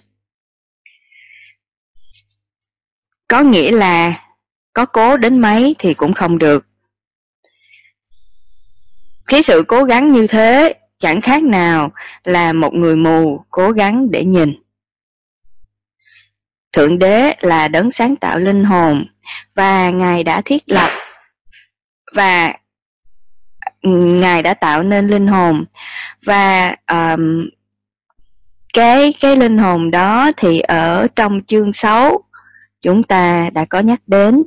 Có 3.27 3.41
nghĩa 3.41 3.72
là 3.72 4.24
có 4.74 4.86
cố 4.86 5.17
đến 5.17 5.39
mấy 5.39 5.75
thì 5.79 5.94
cũng 5.94 6.13
không 6.13 6.38
được. 6.38 6.65
Cái 9.27 9.44
sự 9.44 9.63
cố 9.67 9.84
gắng 9.84 10.12
như 10.12 10.27
thế 10.27 10.74
chẳng 11.00 11.22
khác 11.22 11.44
nào 11.44 11.91
là 12.24 12.53
một 12.53 12.74
người 12.74 12.96
mù 12.96 13.46
cố 13.50 13.72
gắng 13.72 14.12
để 14.12 14.25
nhìn. 14.25 14.53
Thượng 16.77 17.00
đế 17.00 17.36
là 17.41 17.67
đấng 17.67 17.91
sáng 17.91 18.15
tạo 18.15 18.39
linh 18.39 18.63
hồn 18.63 19.05
và 19.55 19.89
Ngài 19.89 20.24
đã 20.24 20.41
thiết 20.46 20.63
lập 20.65 20.89
và 22.15 22.53
ừ, 23.81 23.89
Ngài 23.91 24.43
đã 24.43 24.53
tạo 24.53 24.84
nên 24.84 25.07
linh 25.07 25.27
hồn. 25.27 25.65
Và 26.25 26.75
um, 26.91 27.50
cái 28.74 29.13
cái 29.19 29.36
linh 29.36 29.57
hồn 29.57 29.91
đó 29.91 30.31
thì 30.38 30.60
ở 30.60 31.07
trong 31.15 31.41
chương 31.48 31.72
6 31.74 32.24
chúng 32.81 33.03
ta 33.03 33.50
đã 33.53 33.65
có 33.65 33.79
nhắc 33.79 34.00
đến. 34.07 34.43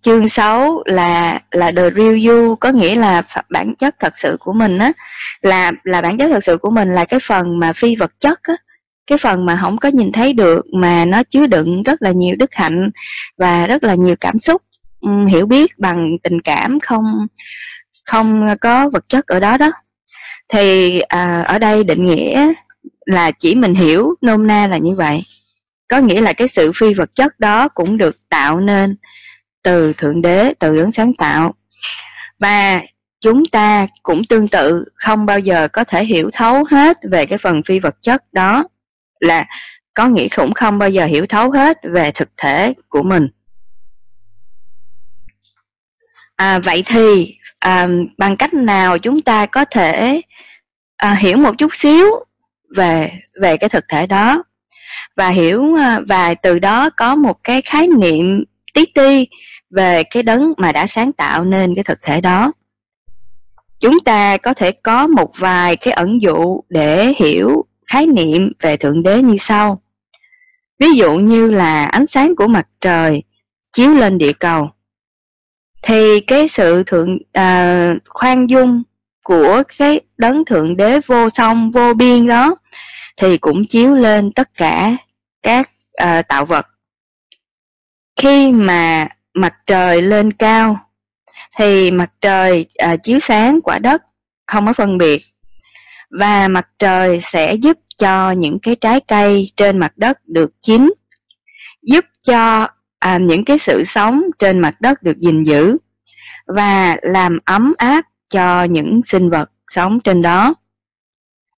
Chương 0.00 0.28
6 0.28 0.82
là 0.86 1.40
là 1.50 1.72
the 1.76 1.90
real 1.90 2.26
you 2.28 2.56
có 2.56 2.70
nghĩa 2.70 2.94
là 2.94 3.22
bản 3.50 3.74
chất 3.78 3.94
thật 4.00 4.12
sự 4.22 4.36
của 4.40 4.52
mình 4.52 4.78
á 4.78 4.92
là 5.40 5.72
là 5.84 6.00
bản 6.00 6.18
chất 6.18 6.28
thật 6.28 6.44
sự 6.44 6.56
của 6.56 6.70
mình 6.70 6.94
là 6.94 7.04
cái 7.04 7.20
phần 7.28 7.58
mà 7.58 7.72
phi 7.72 7.96
vật 7.96 8.12
chất 8.20 8.40
á 8.42 8.54
cái 9.08 9.18
phần 9.22 9.46
mà 9.46 9.58
không 9.60 9.78
có 9.78 9.88
nhìn 9.88 10.12
thấy 10.12 10.32
được 10.32 10.66
mà 10.72 11.04
nó 11.04 11.22
chứa 11.22 11.46
đựng 11.46 11.82
rất 11.82 12.02
là 12.02 12.10
nhiều 12.10 12.36
đức 12.38 12.54
hạnh 12.54 12.90
và 13.38 13.66
rất 13.66 13.84
là 13.84 13.94
nhiều 13.94 14.14
cảm 14.20 14.38
xúc. 14.38 14.62
Um, 15.00 15.26
hiểu 15.26 15.46
biết 15.46 15.78
bằng 15.78 16.16
tình 16.22 16.40
cảm 16.40 16.80
không 16.80 17.26
không 18.06 18.46
có 18.60 18.88
vật 18.88 19.04
chất 19.08 19.26
ở 19.26 19.40
đó 19.40 19.56
đó. 19.56 19.72
Thì 20.48 21.00
à, 21.00 21.42
ở 21.42 21.58
đây 21.58 21.84
định 21.84 22.06
nghĩa 22.06 22.52
là 23.06 23.30
chỉ 23.30 23.54
mình 23.54 23.74
hiểu 23.74 24.14
nôm 24.20 24.46
na 24.46 24.66
là 24.66 24.78
như 24.78 24.94
vậy. 24.94 25.22
Có 25.88 25.98
nghĩa 25.98 26.20
là 26.20 26.32
cái 26.32 26.48
sự 26.48 26.72
phi 26.80 26.94
vật 26.94 27.14
chất 27.14 27.40
đó 27.40 27.68
cũng 27.68 27.96
được 27.96 28.16
tạo 28.28 28.60
nên 28.60 28.96
từ 29.62 29.92
Thượng 29.92 30.22
Đế, 30.22 30.54
từ 30.58 30.76
đấng 30.76 30.92
sáng 30.92 31.14
tạo. 31.14 31.54
Và 32.40 32.82
chúng 33.20 33.42
ta 33.44 33.86
cũng 34.02 34.22
tương 34.28 34.48
tự 34.48 34.84
không 34.94 35.26
bao 35.26 35.38
giờ 35.38 35.68
có 35.72 35.84
thể 35.84 36.04
hiểu 36.04 36.30
thấu 36.32 36.64
hết 36.70 36.98
về 37.10 37.26
cái 37.26 37.38
phần 37.38 37.62
phi 37.66 37.78
vật 37.78 37.94
chất 38.02 38.22
đó 38.32 38.64
là 39.20 39.46
có 39.94 40.08
nghĩ 40.08 40.28
cũng 40.28 40.54
không 40.54 40.78
bao 40.78 40.90
giờ 40.90 41.06
hiểu 41.06 41.26
thấu 41.26 41.50
hết 41.50 41.78
về 41.82 42.12
thực 42.14 42.28
thể 42.36 42.74
của 42.88 43.02
mình. 43.02 43.28
À, 46.36 46.60
vậy 46.64 46.84
thì 46.86 47.34
à, 47.58 47.88
bằng 48.18 48.36
cách 48.36 48.54
nào 48.54 48.98
chúng 48.98 49.22
ta 49.22 49.46
có 49.46 49.64
thể 49.64 50.20
à, 50.96 51.14
hiểu 51.20 51.36
một 51.36 51.58
chút 51.58 51.70
xíu 51.74 52.06
về 52.76 53.12
về 53.40 53.56
cái 53.56 53.68
thực 53.68 53.84
thể 53.88 54.06
đó 54.06 54.42
và 55.16 55.28
hiểu 55.28 55.74
à, 55.78 56.00
và 56.08 56.34
từ 56.34 56.58
đó 56.58 56.90
có 56.90 57.14
một 57.14 57.44
cái 57.44 57.62
khái 57.62 57.86
niệm 57.86 58.44
tí 58.74 58.86
ti 58.94 59.28
về 59.70 60.02
cái 60.10 60.22
đấng 60.22 60.52
mà 60.56 60.72
đã 60.72 60.86
sáng 60.90 61.12
tạo 61.12 61.44
nên 61.44 61.74
cái 61.74 61.84
thực 61.84 61.98
thể 62.02 62.20
đó. 62.20 62.52
Chúng 63.80 64.00
ta 64.04 64.36
có 64.36 64.54
thể 64.54 64.72
có 64.72 65.06
một 65.06 65.32
vài 65.38 65.76
cái 65.76 65.92
ẩn 65.92 66.22
dụ 66.22 66.60
để 66.68 67.14
hiểu 67.16 67.64
khái 67.88 68.06
niệm 68.06 68.52
về 68.60 68.76
Thượng 68.76 69.02
Đế 69.02 69.22
như 69.22 69.36
sau. 69.40 69.82
Ví 70.78 70.86
dụ 70.96 71.14
như 71.14 71.46
là 71.46 71.84
ánh 71.84 72.06
sáng 72.06 72.36
của 72.36 72.46
mặt 72.46 72.66
trời 72.80 73.22
chiếu 73.72 73.90
lên 73.90 74.18
địa 74.18 74.32
cầu. 74.32 74.70
Thì 75.82 76.20
cái 76.20 76.48
sự 76.48 76.82
thượng 76.86 77.18
à, 77.32 77.94
khoan 78.08 78.46
dung 78.46 78.82
của 79.24 79.62
cái 79.78 80.00
đấng 80.18 80.44
thượng 80.44 80.76
đế 80.76 81.00
vô 81.06 81.28
song 81.30 81.70
vô 81.70 81.94
biên 81.94 82.26
đó 82.26 82.56
thì 83.16 83.38
cũng 83.38 83.66
chiếu 83.66 83.94
lên 83.94 84.32
tất 84.32 84.48
cả 84.54 84.96
các 85.42 85.70
à, 85.92 86.22
tạo 86.22 86.44
vật. 86.44 86.66
Khi 88.16 88.52
mà 88.52 89.08
mặt 89.34 89.54
trời 89.66 90.02
lên 90.02 90.32
cao 90.32 90.80
thì 91.56 91.90
mặt 91.90 92.12
trời 92.20 92.66
à, 92.76 92.96
chiếu 93.04 93.18
sáng 93.22 93.60
quả 93.64 93.78
đất 93.78 94.02
không 94.46 94.66
có 94.66 94.72
phân 94.72 94.98
biệt 94.98 95.22
và 96.10 96.48
mặt 96.48 96.68
trời 96.78 97.20
sẽ 97.32 97.54
giúp 97.54 97.78
cho 97.98 98.30
những 98.30 98.58
cái 98.58 98.76
trái 98.76 99.00
cây 99.08 99.50
trên 99.56 99.78
mặt 99.78 99.92
đất 99.96 100.18
được 100.26 100.50
chín 100.62 100.92
giúp 101.82 102.04
cho 102.26 102.68
à, 102.98 103.18
những 103.18 103.44
cái 103.44 103.58
sự 103.66 103.82
sống 103.86 104.22
trên 104.38 104.58
mặt 104.58 104.80
đất 104.80 105.02
được 105.02 105.18
gìn 105.18 105.42
giữ 105.42 105.76
và 106.46 106.96
làm 107.02 107.38
ấm 107.44 107.74
áp 107.76 108.04
cho 108.28 108.64
những 108.64 109.00
sinh 109.06 109.30
vật 109.30 109.50
sống 109.70 110.00
trên 110.00 110.22
đó. 110.22 110.54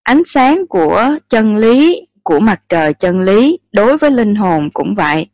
Ánh 0.02 0.22
sáng 0.26 0.66
của 0.68 1.08
chân 1.28 1.56
lý, 1.56 2.06
của 2.22 2.40
mặt 2.40 2.60
trời 2.68 2.94
chân 2.94 3.20
lý 3.20 3.58
đối 3.72 3.98
với 3.98 4.10
linh 4.10 4.34
hồn 4.34 4.70
cũng 4.72 4.94
vậy, 4.94 5.26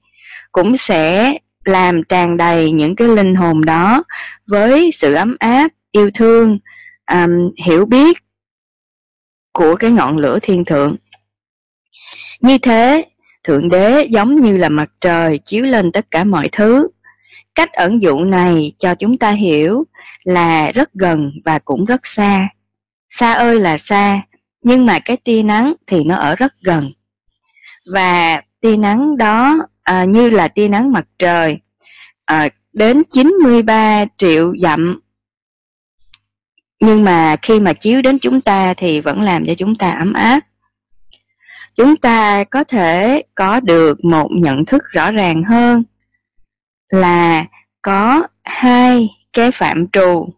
cũng 0.52 0.76
sẽ 0.78 1.34
làm 1.64 2.02
tràn 2.08 2.36
đầy 2.36 2.72
những 2.72 2.96
cái 2.96 3.08
linh 3.08 3.34
hồn 3.34 3.64
đó 3.64 4.02
với 4.46 4.90
sự 4.94 5.14
ấm 5.14 5.36
áp, 5.38 5.68
yêu 5.92 6.10
thương, 6.14 6.58
um, 7.12 7.30
hiểu 7.66 7.84
biết 7.84 8.18
của 9.56 9.76
cái 9.76 9.90
ngọn 9.90 10.18
lửa 10.18 10.38
thiên 10.42 10.64
thượng. 10.64 10.96
Như 12.40 12.58
thế, 12.58 13.04
Thượng 13.44 13.68
Đế 13.68 14.06
giống 14.10 14.40
như 14.40 14.56
là 14.56 14.68
mặt 14.68 14.90
trời 15.00 15.38
chiếu 15.44 15.64
lên 15.64 15.92
tất 15.92 16.10
cả 16.10 16.24
mọi 16.24 16.48
thứ. 16.52 16.88
Cách 17.54 17.72
ẩn 17.72 18.02
dụ 18.02 18.24
này 18.24 18.72
cho 18.78 18.94
chúng 18.94 19.18
ta 19.18 19.30
hiểu 19.30 19.84
là 20.24 20.72
rất 20.72 20.92
gần 20.94 21.30
và 21.44 21.58
cũng 21.58 21.84
rất 21.84 22.00
xa. 22.04 22.48
Xa 23.10 23.32
ơi 23.32 23.60
là 23.60 23.78
xa, 23.78 24.22
nhưng 24.62 24.86
mà 24.86 24.98
cái 24.98 25.16
tia 25.16 25.42
nắng 25.42 25.74
thì 25.86 26.04
nó 26.04 26.16
ở 26.16 26.34
rất 26.34 26.52
gần. 26.62 26.90
Và 27.92 28.42
tia 28.60 28.76
nắng 28.76 29.16
đó 29.16 29.58
à, 29.82 30.04
như 30.04 30.30
là 30.30 30.48
tia 30.48 30.68
nắng 30.68 30.92
mặt 30.92 31.04
trời 31.18 31.58
à, 32.24 32.48
đến 32.74 33.02
93 33.12 34.04
triệu 34.18 34.54
dặm 34.62 35.00
nhưng 36.86 37.04
mà 37.04 37.36
khi 37.42 37.60
mà 37.60 37.72
chiếu 37.72 38.02
đến 38.02 38.18
chúng 38.18 38.40
ta 38.40 38.74
thì 38.74 39.00
vẫn 39.00 39.22
làm 39.22 39.46
cho 39.46 39.54
chúng 39.58 39.74
ta 39.74 39.90
ấm 39.90 40.12
áp. 40.12 40.40
Chúng 41.74 41.96
ta 41.96 42.44
có 42.44 42.64
thể 42.64 43.22
có 43.34 43.60
được 43.60 44.04
một 44.04 44.28
nhận 44.32 44.64
thức 44.64 44.82
rõ 44.90 45.10
ràng 45.10 45.44
hơn 45.44 45.82
là 46.88 47.46
có 47.82 48.26
hai 48.44 49.08
cái 49.32 49.50
phạm 49.52 49.86
trù 49.92 50.28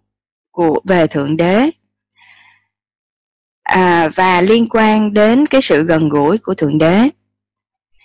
của 0.50 0.80
về 0.88 1.06
thượng 1.06 1.36
đế. 1.36 1.70
À, 3.62 4.08
và 4.14 4.40
liên 4.40 4.68
quan 4.70 5.14
đến 5.14 5.46
cái 5.46 5.60
sự 5.62 5.82
gần 5.82 6.08
gũi 6.08 6.38
của 6.38 6.54
thượng 6.54 6.78
đế. 6.78 7.08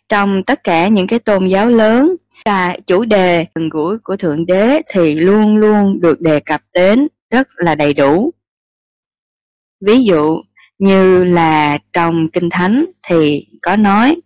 Trong 0.09 0.43
tất 0.43 0.63
cả 0.63 0.87
những 0.87 1.07
cái 1.07 1.19
tôn 1.19 1.47
giáo 1.47 1.69
lớn 1.69 2.15
và 2.45 2.77
chủ 2.87 3.05
đề 3.05 3.45
gần 3.55 3.69
gũi 3.69 3.97
của 3.97 4.15
thượng 4.15 4.45
đế 4.45 4.81
thì 4.89 5.15
luôn 5.15 5.55
luôn 5.55 6.01
được 6.01 6.21
đề 6.21 6.39
cập 6.39 6.61
đến 6.73 7.07
rất 7.33 7.47
là 7.55 7.75
đầy 7.75 7.93
đủ. 7.93 8.31
Ví 9.85 10.03
dụ 10.03 10.41
như 10.79 11.23
là 11.23 11.77
trong 11.93 12.27
kinh 12.33 12.49
thánh 12.49 12.85
thì 13.07 13.47
có 13.61 13.75
nói 13.75 14.21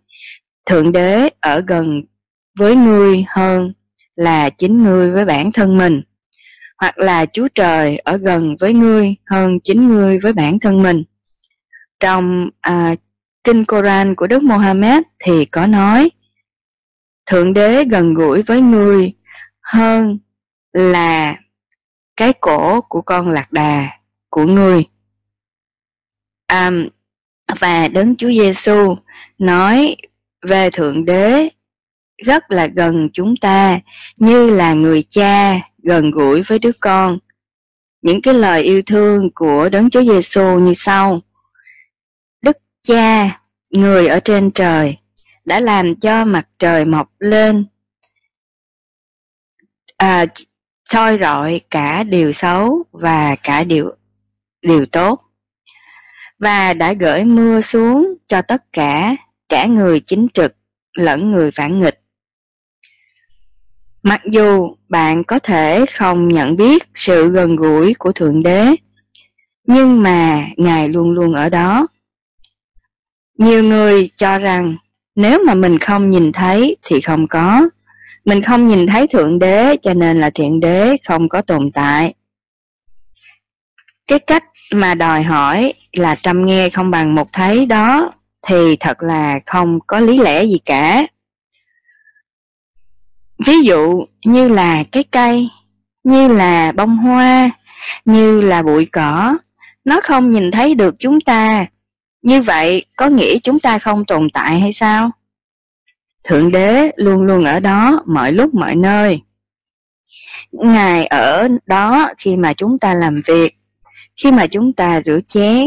thượng 0.66 0.92
đế 0.92 1.28
ở 1.40 1.62
gần 1.66 2.02
với 2.58 2.76
ngươi 2.76 3.24
hơn 3.28 3.72
là 4.16 4.50
chính 4.50 4.82
ngươi 4.82 5.10
với 5.10 5.24
bản 5.24 5.52
thân 5.52 5.78
mình 5.78 6.02
hoặc 6.78 6.98
là 6.98 7.26
chúa 7.32 7.48
trời 7.54 7.98
ở 7.98 8.16
gần 8.16 8.56
với 8.60 8.74
ngươi 8.74 9.14
hơn 9.26 9.58
chính 9.64 9.88
ngươi 9.88 10.18
với 10.18 10.32
bản 10.32 10.58
thân 10.58 10.82
mình. 10.82 11.02
Trong 12.00 12.50
à, 12.60 12.94
kinh 13.44 13.64
Koran 13.64 14.14
của 14.14 14.26
Đức 14.26 14.42
Mohammed 14.42 15.02
thì 15.18 15.44
có 15.44 15.66
nói 15.66 16.10
Thượng 17.26 17.52
đế 17.52 17.84
gần 17.84 18.14
gũi 18.14 18.42
với 18.42 18.60
ngươi 18.60 19.12
hơn 19.62 20.18
là 20.72 21.36
cái 22.18 22.32
cổ 22.40 22.80
của 22.80 23.02
con 23.02 23.30
lạc 23.30 23.52
đà 23.52 23.90
của 24.30 24.44
ngươi. 24.44 24.84
À, 26.46 26.70
và 27.60 27.88
Đấng 27.88 28.16
Chúa 28.16 28.30
Giêsu 28.30 28.96
nói 29.38 29.96
về 30.42 30.70
Thượng 30.72 31.04
Đế 31.04 31.48
rất 32.24 32.50
là 32.50 32.66
gần 32.66 33.08
chúng 33.12 33.34
ta 33.36 33.80
như 34.16 34.46
là 34.46 34.72
người 34.72 35.04
cha 35.10 35.54
gần 35.82 36.10
gũi 36.10 36.42
với 36.42 36.58
đứa 36.58 36.72
con. 36.80 37.18
Những 38.02 38.22
cái 38.22 38.34
lời 38.34 38.62
yêu 38.62 38.82
thương 38.86 39.30
của 39.34 39.68
Đấng 39.68 39.90
Chúa 39.90 40.02
Giêsu 40.02 40.58
như 40.58 40.72
sau. 40.76 41.20
Đức 42.42 42.56
Cha, 42.82 43.40
người 43.70 44.08
ở 44.08 44.20
trên 44.20 44.50
trời, 44.50 44.96
đã 45.44 45.60
làm 45.60 45.94
cho 46.00 46.24
mặt 46.24 46.48
trời 46.58 46.84
mọc 46.84 47.08
lên, 47.18 47.66
à, 49.96 50.26
soi 50.88 51.18
rọi 51.20 51.60
cả 51.70 52.02
điều 52.02 52.32
xấu 52.32 52.84
và 52.92 53.36
cả 53.42 53.64
điều 53.64 53.90
điều 54.62 54.86
tốt 54.86 55.20
và 56.38 56.72
đã 56.72 56.92
gửi 56.92 57.24
mưa 57.24 57.60
xuống 57.60 58.14
cho 58.28 58.42
tất 58.42 58.62
cả, 58.72 59.16
cả 59.48 59.66
người 59.66 60.00
chính 60.00 60.26
trực 60.34 60.52
lẫn 60.94 61.30
người 61.30 61.50
phản 61.50 61.78
nghịch. 61.78 62.00
Mặc 64.02 64.20
dù 64.30 64.76
bạn 64.88 65.24
có 65.24 65.38
thể 65.38 65.84
không 65.94 66.28
nhận 66.28 66.56
biết 66.56 66.82
sự 66.94 67.30
gần 67.30 67.56
gũi 67.56 67.94
của 67.98 68.12
Thượng 68.12 68.42
Đế, 68.42 68.66
nhưng 69.66 70.02
mà 70.02 70.46
Ngài 70.56 70.88
luôn 70.88 71.10
luôn 71.10 71.34
ở 71.34 71.48
đó. 71.48 71.86
Nhiều 73.38 73.64
người 73.64 74.10
cho 74.16 74.38
rằng 74.38 74.76
nếu 75.14 75.42
mà 75.46 75.54
mình 75.54 75.78
không 75.78 76.10
nhìn 76.10 76.32
thấy 76.32 76.76
thì 76.82 77.00
không 77.00 77.28
có. 77.28 77.68
Mình 78.28 78.42
không 78.42 78.68
nhìn 78.68 78.86
thấy 78.86 79.06
Thượng 79.06 79.38
Đế 79.38 79.76
cho 79.82 79.94
nên 79.94 80.20
là 80.20 80.30
Thiện 80.34 80.60
Đế 80.60 80.96
không 81.08 81.28
có 81.28 81.42
tồn 81.42 81.70
tại. 81.74 82.14
Cái 84.06 84.18
cách 84.18 84.44
mà 84.72 84.94
đòi 84.94 85.22
hỏi 85.22 85.72
là 85.92 86.16
trăm 86.22 86.46
nghe 86.46 86.70
không 86.70 86.90
bằng 86.90 87.14
một 87.14 87.32
thấy 87.32 87.66
đó 87.66 88.12
thì 88.46 88.76
thật 88.80 89.02
là 89.02 89.40
không 89.46 89.78
có 89.86 90.00
lý 90.00 90.18
lẽ 90.18 90.44
gì 90.44 90.58
cả. 90.64 91.06
Ví 93.46 93.54
dụ 93.64 94.06
như 94.24 94.48
là 94.48 94.84
cái 94.92 95.04
cây, 95.10 95.48
như 96.04 96.28
là 96.28 96.72
bông 96.72 96.96
hoa, 96.96 97.50
như 98.04 98.40
là 98.40 98.62
bụi 98.62 98.86
cỏ, 98.92 99.38
nó 99.84 100.00
không 100.02 100.30
nhìn 100.30 100.50
thấy 100.50 100.74
được 100.74 100.94
chúng 100.98 101.20
ta. 101.20 101.66
Như 102.22 102.42
vậy 102.42 102.84
có 102.96 103.06
nghĩa 103.06 103.38
chúng 103.38 103.60
ta 103.60 103.78
không 103.78 104.04
tồn 104.04 104.30
tại 104.30 104.60
hay 104.60 104.72
sao? 104.72 105.10
Thượng 106.28 106.52
đế 106.52 106.90
luôn 106.96 107.22
luôn 107.22 107.44
ở 107.44 107.60
đó 107.60 108.02
mọi 108.06 108.32
lúc 108.32 108.54
mọi 108.54 108.74
nơi. 108.74 109.20
Ngài 110.52 111.06
ở 111.06 111.48
đó 111.66 112.10
khi 112.18 112.36
mà 112.36 112.54
chúng 112.54 112.78
ta 112.78 112.94
làm 112.94 113.22
việc, 113.26 113.54
khi 114.22 114.32
mà 114.32 114.46
chúng 114.46 114.72
ta 114.72 115.00
rửa 115.06 115.18
chén, 115.28 115.66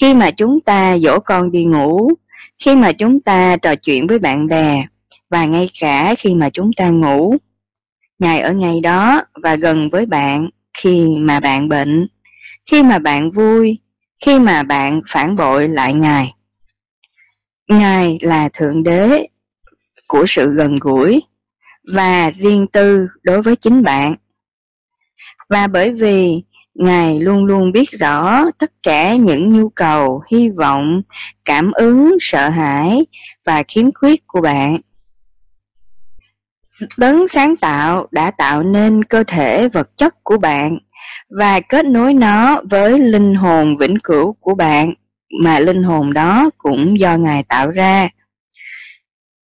khi 0.00 0.14
mà 0.14 0.30
chúng 0.30 0.60
ta 0.60 0.98
dỗ 0.98 1.18
con 1.18 1.52
đi 1.52 1.64
ngủ, 1.64 2.10
khi 2.64 2.74
mà 2.74 2.92
chúng 2.92 3.20
ta 3.20 3.56
trò 3.56 3.74
chuyện 3.74 4.06
với 4.06 4.18
bạn 4.18 4.46
bè, 4.46 4.84
và 5.30 5.44
ngay 5.46 5.68
cả 5.80 6.14
khi 6.18 6.34
mà 6.34 6.50
chúng 6.50 6.70
ta 6.76 6.88
ngủ. 6.88 7.34
Ngài 8.18 8.40
ở 8.40 8.52
ngay 8.52 8.80
đó 8.80 9.22
và 9.42 9.54
gần 9.54 9.88
với 9.90 10.06
bạn 10.06 10.48
khi 10.78 11.06
mà 11.18 11.40
bạn 11.40 11.68
bệnh, 11.68 12.06
khi 12.70 12.82
mà 12.82 12.98
bạn 12.98 13.30
vui, 13.30 13.78
khi 14.24 14.38
mà 14.38 14.62
bạn 14.62 15.00
phản 15.08 15.36
bội 15.36 15.68
lại 15.68 15.94
Ngài. 15.94 16.34
Ngài 17.68 18.18
là 18.20 18.48
Thượng 18.52 18.82
Đế 18.82 19.26
của 20.12 20.24
sự 20.26 20.54
gần 20.54 20.76
gũi 20.80 21.22
và 21.94 22.30
riêng 22.30 22.66
tư 22.72 23.08
đối 23.22 23.42
với 23.42 23.56
chính 23.56 23.82
bạn. 23.82 24.16
Và 25.48 25.66
bởi 25.66 25.90
vì 25.90 26.42
Ngài 26.74 27.20
luôn 27.20 27.44
luôn 27.44 27.72
biết 27.72 27.90
rõ 27.90 28.44
tất 28.58 28.70
cả 28.82 29.14
những 29.14 29.48
nhu 29.48 29.68
cầu, 29.68 30.22
hy 30.32 30.48
vọng, 30.48 31.02
cảm 31.44 31.72
ứng, 31.72 32.16
sợ 32.20 32.48
hãi 32.48 33.06
và 33.46 33.62
khiếm 33.68 33.84
khuyết 34.00 34.26
của 34.26 34.40
bạn. 34.40 34.78
Đấng 36.98 37.28
sáng 37.28 37.56
tạo 37.56 38.06
đã 38.10 38.30
tạo 38.30 38.62
nên 38.62 39.04
cơ 39.04 39.24
thể 39.26 39.68
vật 39.68 39.90
chất 39.96 40.14
của 40.24 40.36
bạn 40.36 40.78
và 41.38 41.60
kết 41.60 41.84
nối 41.84 42.14
nó 42.14 42.62
với 42.70 42.98
linh 42.98 43.34
hồn 43.34 43.76
vĩnh 43.76 43.96
cửu 44.04 44.32
của 44.40 44.54
bạn 44.54 44.94
mà 45.42 45.58
linh 45.58 45.82
hồn 45.82 46.12
đó 46.12 46.50
cũng 46.58 46.98
do 46.98 47.16
Ngài 47.16 47.42
tạo 47.42 47.70
ra. 47.70 48.08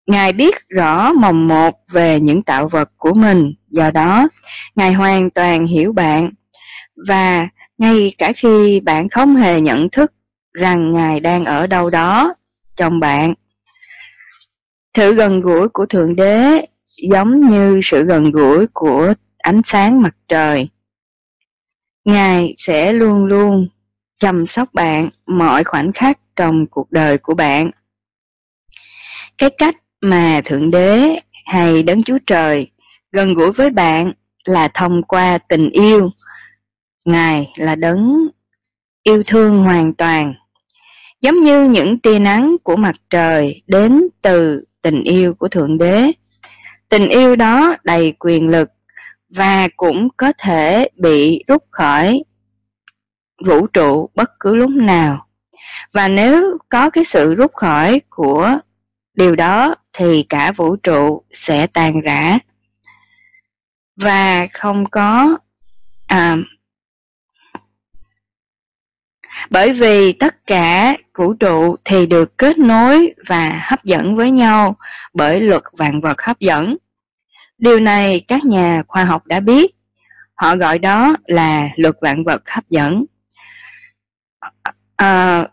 Ngài 0.06 0.32
biết 0.32 0.54
rõ 0.68 1.12
mồng 1.12 1.48
một 1.48 1.74
về 1.90 2.20
những 2.20 2.42
tạo 2.42 2.68
vật 2.68 2.90
của 2.96 3.14
mình, 3.14 3.52
do 3.68 3.90
đó 3.90 4.28
Ngài 4.74 4.92
hoàn 4.92 5.30
toàn 5.30 5.66
hiểu 5.66 5.92
bạn 5.92 6.30
và 7.08 7.48
ngay 7.78 8.14
cả 8.18 8.32
khi 8.36 8.80
bạn 8.80 9.08
không 9.08 9.36
hề 9.36 9.60
nhận 9.60 9.90
thức 9.90 10.12
rằng 10.52 10.92
Ngài 10.92 11.20
đang 11.20 11.44
ở 11.44 11.66
đâu 11.66 11.90
đó 11.90 12.34
trong 12.76 13.00
bạn. 13.00 13.34
Sự 14.94 15.14
gần 15.14 15.40
gũi 15.40 15.68
của 15.68 15.86
Thượng 15.86 16.16
Đế 16.16 16.66
giống 17.02 17.48
như 17.48 17.80
sự 17.82 18.04
gần 18.04 18.30
gũi 18.30 18.66
của 18.72 19.14
ánh 19.38 19.60
sáng 19.64 20.02
mặt 20.02 20.16
trời. 20.28 20.68
Ngài 22.04 22.54
sẽ 22.58 22.92
luôn 22.92 23.24
luôn 23.24 23.68
chăm 24.20 24.46
sóc 24.46 24.68
bạn 24.72 25.10
mọi 25.26 25.64
khoảnh 25.64 25.92
khắc 25.92 26.18
trong 26.36 26.66
cuộc 26.66 26.92
đời 26.92 27.18
của 27.18 27.34
bạn. 27.34 27.70
Cái 29.38 29.50
cách 29.58 29.76
mà 30.04 30.40
Thượng 30.44 30.70
Đế 30.70 31.20
hay 31.44 31.82
Đấng 31.82 32.02
Chúa 32.02 32.18
Trời 32.26 32.70
gần 33.12 33.34
gũi 33.34 33.52
với 33.52 33.70
bạn 33.70 34.12
là 34.44 34.68
thông 34.74 35.02
qua 35.02 35.38
tình 35.38 35.70
yêu. 35.70 36.10
Ngài 37.04 37.52
là 37.56 37.74
đấng 37.74 38.28
yêu 39.02 39.22
thương 39.26 39.58
hoàn 39.58 39.94
toàn, 39.94 40.34
giống 41.20 41.40
như 41.40 41.64
những 41.64 41.98
tia 41.98 42.18
nắng 42.18 42.56
của 42.62 42.76
mặt 42.76 42.94
trời 43.10 43.62
đến 43.66 44.08
từ 44.22 44.64
tình 44.82 45.02
yêu 45.02 45.34
của 45.34 45.48
Thượng 45.48 45.78
Đế. 45.78 46.12
Tình 46.88 47.08
yêu 47.08 47.36
đó 47.36 47.76
đầy 47.84 48.12
quyền 48.18 48.48
lực 48.48 48.68
và 49.28 49.68
cũng 49.76 50.08
có 50.16 50.32
thể 50.38 50.88
bị 50.96 51.44
rút 51.46 51.62
khỏi 51.70 52.24
vũ 53.46 53.66
trụ 53.66 54.10
bất 54.14 54.30
cứ 54.40 54.56
lúc 54.56 54.70
nào. 54.70 55.26
Và 55.92 56.08
nếu 56.08 56.58
có 56.68 56.90
cái 56.90 57.04
sự 57.04 57.34
rút 57.34 57.54
khỏi 57.54 58.00
của 58.10 58.58
điều 59.14 59.36
đó 59.36 59.74
thì 59.94 60.26
cả 60.28 60.52
vũ 60.56 60.76
trụ 60.76 61.22
sẽ 61.32 61.66
tàn 61.66 62.00
rã. 62.00 62.38
Và 63.96 64.46
không 64.52 64.86
có 64.90 65.38
à, 66.06 66.36
bởi 69.50 69.72
vì 69.72 70.12
tất 70.12 70.46
cả 70.46 70.96
vũ 71.18 71.34
trụ 71.34 71.76
thì 71.84 72.06
được 72.06 72.38
kết 72.38 72.58
nối 72.58 73.14
và 73.28 73.62
hấp 73.64 73.84
dẫn 73.84 74.16
với 74.16 74.30
nhau 74.30 74.76
bởi 75.14 75.40
luật 75.40 75.62
vạn 75.72 76.00
vật 76.00 76.22
hấp 76.22 76.40
dẫn. 76.40 76.76
Điều 77.58 77.80
này 77.80 78.24
các 78.28 78.44
nhà 78.44 78.82
khoa 78.88 79.04
học 79.04 79.26
đã 79.26 79.40
biết. 79.40 79.74
Họ 80.34 80.56
gọi 80.56 80.78
đó 80.78 81.16
là 81.24 81.68
luật 81.76 81.94
vạn 82.00 82.24
vật 82.24 82.42
hấp 82.46 82.68
dẫn. 82.68 83.04
À, 84.96 85.46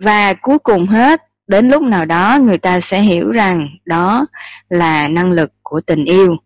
và 0.00 0.34
cuối 0.42 0.58
cùng 0.58 0.86
hết, 0.86 1.22
đến 1.46 1.68
lúc 1.68 1.82
nào 1.82 2.04
đó 2.04 2.38
người 2.42 2.58
ta 2.58 2.80
sẽ 2.90 3.00
hiểu 3.00 3.30
rằng 3.30 3.68
đó 3.84 4.26
là 4.68 5.08
năng 5.08 5.32
lực 5.32 5.50
của 5.62 5.80
tình 5.80 6.04
yêu. 6.04 6.36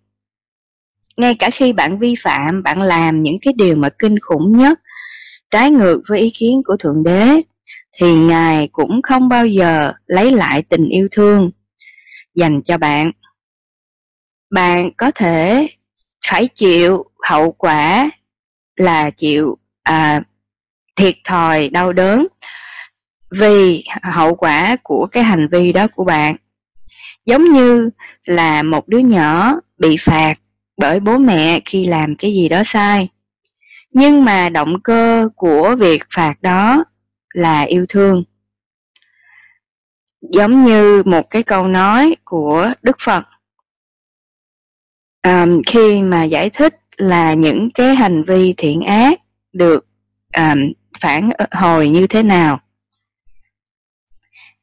Ngay 1.16 1.34
cả 1.38 1.50
khi 1.50 1.72
bạn 1.72 1.98
vi 1.98 2.14
phạm, 2.22 2.62
bạn 2.62 2.82
làm 2.82 3.22
những 3.22 3.38
cái 3.42 3.54
điều 3.56 3.76
mà 3.76 3.88
kinh 3.98 4.18
khủng 4.18 4.58
nhất, 4.58 4.80
trái 5.50 5.70
ngược 5.70 6.00
với 6.08 6.20
ý 6.20 6.30
kiến 6.38 6.62
của 6.64 6.76
Thượng 6.76 7.02
Đế, 7.02 7.26
thì 7.98 8.14
Ngài 8.14 8.68
cũng 8.72 9.02
không 9.02 9.28
bao 9.28 9.46
giờ 9.46 9.92
lấy 10.06 10.30
lại 10.30 10.62
tình 10.62 10.88
yêu 10.88 11.08
thương 11.10 11.50
dành 12.34 12.62
cho 12.62 12.78
bạn. 12.78 13.10
Bạn 14.50 14.90
có 14.96 15.10
thể 15.14 15.68
phải 16.28 16.48
chịu 16.54 17.04
hậu 17.28 17.52
quả 17.52 18.10
là 18.76 19.10
chịu 19.10 19.58
à, 19.82 20.22
thiệt 20.96 21.14
thòi 21.24 21.68
đau 21.68 21.92
đớn 21.92 22.26
vì 23.30 23.84
hậu 24.02 24.34
quả 24.34 24.76
của 24.82 25.06
cái 25.12 25.22
hành 25.22 25.48
vi 25.48 25.72
đó 25.72 25.86
của 25.94 26.04
bạn. 26.04 26.36
Giống 27.26 27.44
như 27.44 27.90
là 28.24 28.62
một 28.62 28.88
đứa 28.88 28.98
nhỏ 28.98 29.54
bị 29.78 29.96
phạt 30.04 30.34
bởi 30.76 31.00
bố 31.00 31.18
mẹ 31.18 31.60
khi 31.64 31.84
làm 31.84 32.16
cái 32.16 32.32
gì 32.34 32.48
đó 32.48 32.62
sai. 32.66 33.08
Nhưng 33.92 34.24
mà 34.24 34.48
động 34.48 34.80
cơ 34.84 35.28
của 35.36 35.76
việc 35.78 36.02
phạt 36.14 36.34
đó 36.42 36.84
là 37.34 37.62
yêu 37.62 37.84
thương. 37.88 38.24
Giống 40.32 40.64
như 40.64 41.02
một 41.06 41.30
cái 41.30 41.42
câu 41.42 41.68
nói 41.68 42.16
của 42.24 42.72
Đức 42.82 42.96
Phật 43.04 43.24
à, 45.22 45.46
khi 45.66 46.02
mà 46.02 46.24
giải 46.24 46.50
thích 46.50 46.74
là 46.96 47.34
những 47.34 47.68
cái 47.74 47.94
hành 47.94 48.24
vi 48.24 48.54
thiện 48.56 48.80
ác 48.80 49.20
được 49.52 49.86
à, 50.30 50.56
phản 51.00 51.30
hồi 51.50 51.88
như 51.88 52.06
thế 52.06 52.22
nào 52.22 52.60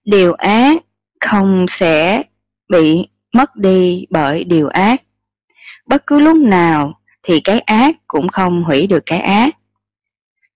điều 0.08 0.34
ác 0.34 0.82
không 1.20 1.66
sẽ 1.70 2.24
bị 2.70 3.08
mất 3.34 3.56
đi 3.56 4.06
bởi 4.10 4.44
điều 4.44 4.68
ác. 4.68 5.02
Bất 5.86 6.08
cứ 6.08 6.20
lúc 6.20 6.38
nào 6.38 7.00
thì 7.24 7.42
cái 7.44 7.60
ác 7.60 7.96
cũng 8.08 8.30
không 8.30 8.64
hủy 8.64 8.88
được 8.88 9.04
cái 9.06 9.20
ác. 9.20 9.50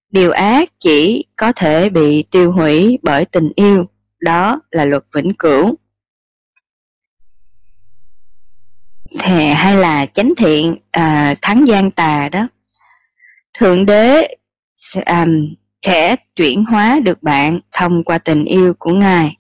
Điều 0.09 0.31
ác 0.31 0.69
chỉ 0.79 1.25
có 1.35 1.51
thể 1.55 1.89
bị 1.89 2.23
tiêu 2.31 2.51
hủy 2.51 2.99
bởi 3.03 3.25
tình 3.25 3.51
yêu 3.55 3.85
đó 4.19 4.61
là 4.71 4.85
luật 4.85 5.03
vĩnh 5.13 5.33
cửu. 5.39 5.75
Thề 9.19 9.45
hay 9.45 9.75
là 9.75 10.05
chánh 10.05 10.33
thiện 10.37 10.77
à, 10.91 11.35
thắng 11.41 11.67
gian 11.67 11.91
tà 11.91 12.29
đó. 12.31 12.47
Thượng 13.53 13.85
đế 13.85 14.35
à, 15.05 15.25
sẽ 15.85 16.15
chuyển 16.35 16.65
hóa 16.65 16.99
được 17.03 17.23
bạn 17.23 17.59
thông 17.71 18.03
qua 18.03 18.17
tình 18.17 18.45
yêu 18.45 18.73
của 18.79 18.91
ngài 18.91 19.37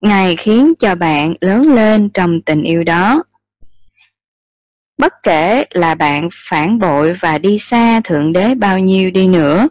ngài 0.00 0.36
khiến 0.36 0.74
cho 0.78 0.94
bạn 0.94 1.34
lớn 1.40 1.62
lên 1.74 2.10
trong 2.14 2.40
tình 2.42 2.62
yêu 2.62 2.84
đó. 2.84 3.22
Bất 4.98 5.12
kể 5.22 5.64
là 5.70 5.94
bạn 5.94 6.28
phản 6.50 6.78
bội 6.78 7.16
và 7.20 7.38
đi 7.38 7.58
xa 7.70 8.00
thượng 8.04 8.32
đế 8.32 8.54
bao 8.54 8.78
nhiêu 8.78 9.10
đi 9.10 9.28
nữa, 9.28 9.68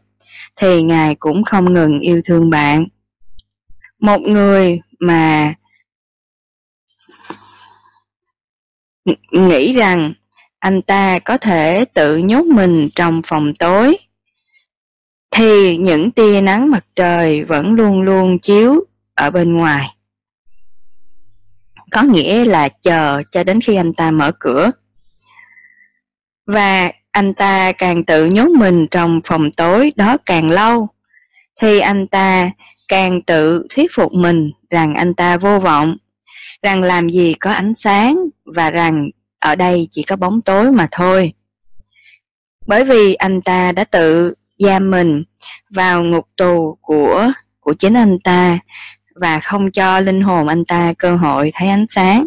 thì 0.56 0.84
ngài 0.84 1.16
cũng 1.16 1.44
không 1.44 1.74
ngừng 1.74 2.00
yêu 2.00 2.22
thương 2.26 2.50
bạn. 2.50 2.86
Một 4.00 4.22
người 4.22 4.82
mà 5.00 5.54
nghĩ 9.32 9.74
rằng 9.74 10.14
anh 10.60 10.82
ta 10.82 11.20
có 11.20 11.38
thể 11.38 11.86
tự 11.94 12.18
nhốt 12.18 12.46
mình 12.46 12.90
trong 12.96 13.22
phòng 13.28 13.54
tối, 13.60 13.98
thì 15.32 15.78
những 15.78 16.12
tia 16.12 16.42
nắng 16.42 16.72
mặt 16.72 16.86
trời 16.96 17.44
vẫn 17.44 17.74
luôn 17.74 18.02
luôn 18.02 18.40
chiếu 18.40 18.86
ở 19.16 19.30
bên 19.30 19.58
ngoài 19.58 19.97
có 21.98 22.04
nghĩa 22.04 22.46
là 22.46 22.70
chờ 22.70 23.22
cho 23.32 23.44
đến 23.44 23.60
khi 23.62 23.76
anh 23.76 23.94
ta 23.94 24.12
mở 24.12 24.32
cửa 24.40 24.72
và 26.48 26.92
anh 27.12 27.34
ta 27.34 27.72
càng 27.72 28.06
tự 28.06 28.26
nhốt 28.26 28.50
mình 28.50 28.88
trong 28.92 29.22
phòng 29.28 29.52
tối 29.52 29.92
đó 29.96 30.18
càng 30.26 30.50
lâu, 30.50 30.88
thì 31.62 31.80
anh 31.80 32.08
ta 32.08 32.52
càng 32.88 33.22
tự 33.22 33.68
thuyết 33.76 33.92
phục 33.96 34.14
mình 34.14 34.52
rằng 34.70 34.96
anh 34.96 35.14
ta 35.14 35.38
vô 35.38 35.60
vọng, 35.60 35.98
rằng 36.64 36.82
làm 36.82 37.10
gì 37.10 37.34
có 37.34 37.52
ánh 37.52 37.74
sáng 37.78 38.18
và 38.46 38.72
rằng 38.72 39.10
ở 39.40 39.56
đây 39.56 39.90
chỉ 39.92 40.04
có 40.04 40.16
bóng 40.16 40.42
tối 40.42 40.72
mà 40.72 40.88
thôi. 40.92 41.34
Bởi 42.68 42.84
vì 42.84 43.14
anh 43.14 43.42
ta 43.42 43.72
đã 43.72 43.84
tự 43.84 44.34
giam 44.60 44.92
mình 44.92 45.24
vào 45.70 46.04
ngục 46.04 46.28
tù 46.38 46.78
của 46.82 47.32
của 47.60 47.74
chính 47.74 47.94
anh 47.94 48.20
ta 48.24 48.60
và 49.22 49.40
không 49.40 49.72
cho 49.72 50.00
linh 50.00 50.22
hồn 50.22 50.48
anh 50.48 50.66
ta 50.66 50.94
cơ 50.98 51.16
hội 51.16 51.52
thấy 51.56 51.70
ánh 51.70 51.86
sáng. 51.90 52.26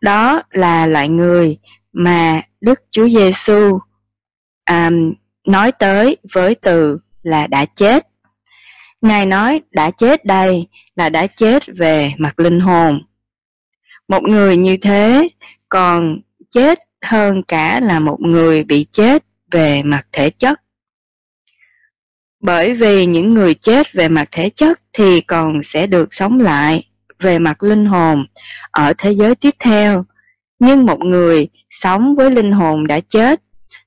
Đó 0.00 0.42
là 0.50 0.86
loại 0.86 1.08
người 1.08 1.58
mà 1.92 2.42
Đức 2.60 2.80
Chúa 2.90 3.08
Giêsu 3.08 3.78
um, 4.70 5.12
nói 5.46 5.72
tới 5.72 6.16
với 6.32 6.54
từ 6.54 6.98
là 7.22 7.46
đã 7.46 7.64
chết. 7.64 8.06
Ngài 9.00 9.26
nói 9.26 9.60
đã 9.70 9.90
chết 9.90 10.24
đây 10.24 10.66
là 10.96 11.08
đã 11.08 11.26
chết 11.26 11.62
về 11.78 12.12
mặt 12.18 12.40
linh 12.40 12.60
hồn. 12.60 13.02
Một 14.08 14.22
người 14.22 14.56
như 14.56 14.76
thế 14.82 15.28
còn 15.68 16.20
chết 16.50 16.78
hơn 17.02 17.42
cả 17.48 17.80
là 17.80 18.00
một 18.00 18.20
người 18.20 18.64
bị 18.64 18.86
chết 18.92 19.24
về 19.50 19.82
mặt 19.82 20.06
thể 20.12 20.30
chất. 20.30 20.60
Bởi 22.44 22.74
vì 22.74 23.06
những 23.06 23.34
người 23.34 23.54
chết 23.54 23.92
về 23.92 24.08
mặt 24.08 24.28
thể 24.32 24.50
chất 24.50 24.80
thì 24.92 25.20
còn 25.20 25.60
sẽ 25.64 25.86
được 25.86 26.14
sống 26.14 26.40
lại 26.40 26.84
về 27.20 27.38
mặt 27.38 27.62
linh 27.62 27.86
hồn 27.86 28.26
ở 28.70 28.92
thế 28.98 29.12
giới 29.12 29.34
tiếp 29.34 29.54
theo 29.60 30.04
Nhưng 30.58 30.86
một 30.86 31.00
người 31.00 31.48
sống 31.70 32.14
với 32.14 32.30
linh 32.30 32.52
hồn 32.52 32.86
đã 32.86 33.00
chết 33.00 33.40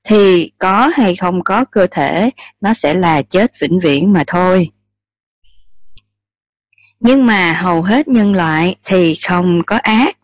thì 0.04 0.50
có 0.58 0.90
hay 0.94 1.16
không 1.16 1.44
có 1.44 1.64
cơ 1.64 1.86
thể, 1.90 2.30
nó 2.60 2.74
sẽ 2.74 2.94
là 2.94 3.22
chết 3.22 3.52
vĩnh 3.60 3.78
viễn 3.82 4.12
mà 4.12 4.24
thôi. 4.26 4.70
Nhưng 7.00 7.26
mà 7.26 7.52
hầu 7.52 7.82
hết 7.82 8.08
nhân 8.08 8.32
loại 8.32 8.76
thì 8.84 9.14
không 9.28 9.62
có 9.66 9.76
ác 9.82 10.16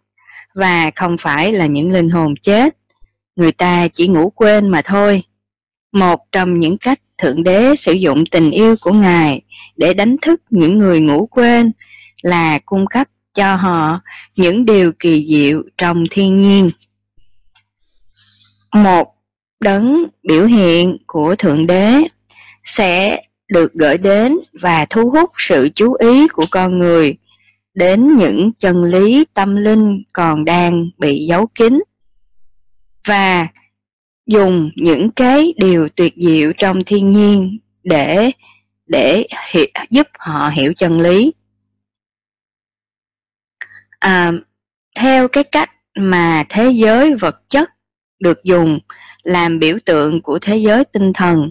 và 0.54 0.90
không 0.96 1.16
phải 1.20 1.52
là 1.52 1.66
những 1.66 1.92
linh 1.92 2.10
hồn 2.10 2.34
chết. 2.42 2.76
Người 3.36 3.52
ta 3.52 3.88
chỉ 3.88 4.08
ngủ 4.08 4.30
quên 4.30 4.68
mà 4.68 4.82
thôi. 4.84 5.22
Một 5.94 6.20
trong 6.32 6.58
những 6.58 6.78
cách 6.78 6.98
Thượng 7.18 7.42
Đế 7.42 7.76
sử 7.78 7.92
dụng 7.92 8.24
tình 8.30 8.50
yêu 8.50 8.76
của 8.80 8.92
Ngài 8.92 9.42
để 9.76 9.94
đánh 9.94 10.16
thức 10.22 10.42
những 10.50 10.78
người 10.78 11.00
ngủ 11.00 11.26
quên 11.30 11.72
là 12.22 12.58
cung 12.66 12.86
cấp 12.86 13.08
cho 13.34 13.56
họ 13.56 14.00
những 14.36 14.64
điều 14.64 14.92
kỳ 14.92 15.26
diệu 15.28 15.62
trong 15.78 16.04
thiên 16.10 16.42
nhiên. 16.42 16.70
Một 18.74 19.14
đấng 19.60 20.04
biểu 20.22 20.46
hiện 20.46 20.96
của 21.06 21.34
Thượng 21.38 21.66
Đế 21.66 21.94
sẽ 22.64 23.22
được 23.48 23.72
gửi 23.72 23.98
đến 23.98 24.38
và 24.62 24.86
thu 24.90 25.10
hút 25.10 25.30
sự 25.38 25.68
chú 25.74 25.94
ý 25.94 26.28
của 26.28 26.44
con 26.50 26.78
người 26.78 27.16
đến 27.74 28.16
những 28.16 28.52
chân 28.58 28.84
lý 28.84 29.24
tâm 29.34 29.56
linh 29.56 30.02
còn 30.12 30.44
đang 30.44 30.90
bị 30.98 31.26
giấu 31.28 31.46
kín 31.46 31.82
và 33.08 33.48
dùng 34.26 34.70
những 34.76 35.10
cái 35.10 35.54
điều 35.56 35.88
tuyệt 35.96 36.14
diệu 36.16 36.52
trong 36.58 36.78
thiên 36.86 37.10
nhiên 37.10 37.58
để 37.84 38.30
để 38.86 39.26
hiểu, 39.52 39.66
giúp 39.90 40.06
họ 40.18 40.50
hiểu 40.54 40.72
chân 40.76 41.00
lý. 41.00 41.32
À, 43.98 44.32
theo 44.96 45.28
cái 45.28 45.44
cách 45.44 45.70
mà 45.96 46.44
thế 46.48 46.70
giới 46.70 47.14
vật 47.14 47.36
chất 47.48 47.70
được 48.20 48.44
dùng 48.44 48.78
làm 49.22 49.58
biểu 49.58 49.78
tượng 49.84 50.22
của 50.22 50.38
thế 50.38 50.56
giới 50.56 50.84
tinh 50.84 51.12
thần 51.12 51.50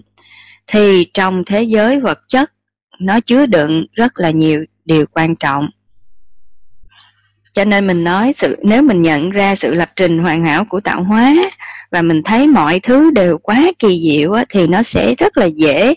thì 0.66 1.06
trong 1.14 1.44
thế 1.46 1.62
giới 1.62 2.00
vật 2.00 2.18
chất 2.28 2.52
nó 2.98 3.20
chứa 3.20 3.46
đựng 3.46 3.86
rất 3.92 4.12
là 4.14 4.30
nhiều 4.30 4.64
điều 4.84 5.04
quan 5.12 5.36
trọng. 5.36 5.68
Cho 7.52 7.64
nên 7.64 7.86
mình 7.86 8.04
nói 8.04 8.32
sự 8.36 8.56
nếu 8.62 8.82
mình 8.82 9.02
nhận 9.02 9.30
ra 9.30 9.54
sự 9.56 9.74
lập 9.74 9.90
trình 9.96 10.18
hoàn 10.18 10.44
hảo 10.44 10.64
của 10.64 10.80
tạo 10.80 11.04
hóa 11.04 11.34
và 11.94 12.02
mình 12.02 12.22
thấy 12.24 12.46
mọi 12.46 12.80
thứ 12.80 13.10
đều 13.10 13.38
quá 13.38 13.72
kỳ 13.78 14.02
diệu 14.04 14.32
á, 14.32 14.44
thì 14.50 14.66
nó 14.66 14.82
sẽ 14.82 15.14
rất 15.18 15.38
là 15.38 15.46
dễ 15.46 15.94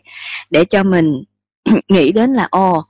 để 0.49 0.65
cho 0.65 0.83
mình 0.83 1.23
nghĩ 1.89 2.11
đến 2.11 2.33
là 2.33 2.47
ồ 2.51 2.83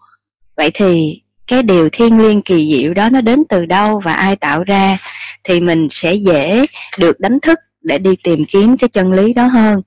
vậy 0.58 0.72
thì 0.74 1.22
cái 1.48 1.64
điều 1.64 1.90
thiên 1.92 2.22
liêng 2.22 2.42
kỳ 2.42 2.72
diệu 2.72 2.94
đó 2.94 3.10
nó 3.10 3.22
đến 3.22 3.44
từ 3.50 3.66
đâu 3.66 4.00
và 4.00 4.14
ai 4.14 4.36
tạo 4.36 4.64
ra 4.64 4.98
thì 5.44 5.60
mình 5.60 5.88
sẽ 5.92 6.14
dễ 6.14 6.66
được 7.00 7.20
đánh 7.20 7.40
thức 7.40 7.60
để 7.82 7.98
đi 7.98 8.16
tìm 8.24 8.46
kiếm 8.46 8.78
cái 8.78 8.88
chân 8.88 9.12
lý 9.12 9.34
đó 9.34 9.48
hơn. 9.48 9.82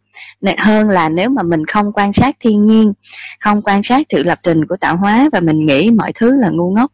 Hơn 0.59 0.89
là 0.89 1.09
nếu 1.09 1.29
mà 1.29 1.43
mình 1.43 1.67
không 1.67 1.93
quan 1.95 2.13
sát 2.13 2.37
thiên 2.41 2.67
nhiên 2.67 2.93
không 3.41 3.63
quan 3.63 3.83
sát 3.83 4.07
sự 4.11 4.23
lập 4.23 4.39
trình 4.43 4.67
của 4.67 4.77
tạo 4.77 4.97
hóa 4.97 5.29
và 5.33 5.41
mình 5.41 5.67
nghĩ 5.67 5.91
mọi 5.91 6.13
thứ 6.13 6.41
là 6.41 6.49
ngu 6.51 6.71
ngốc 6.71 6.93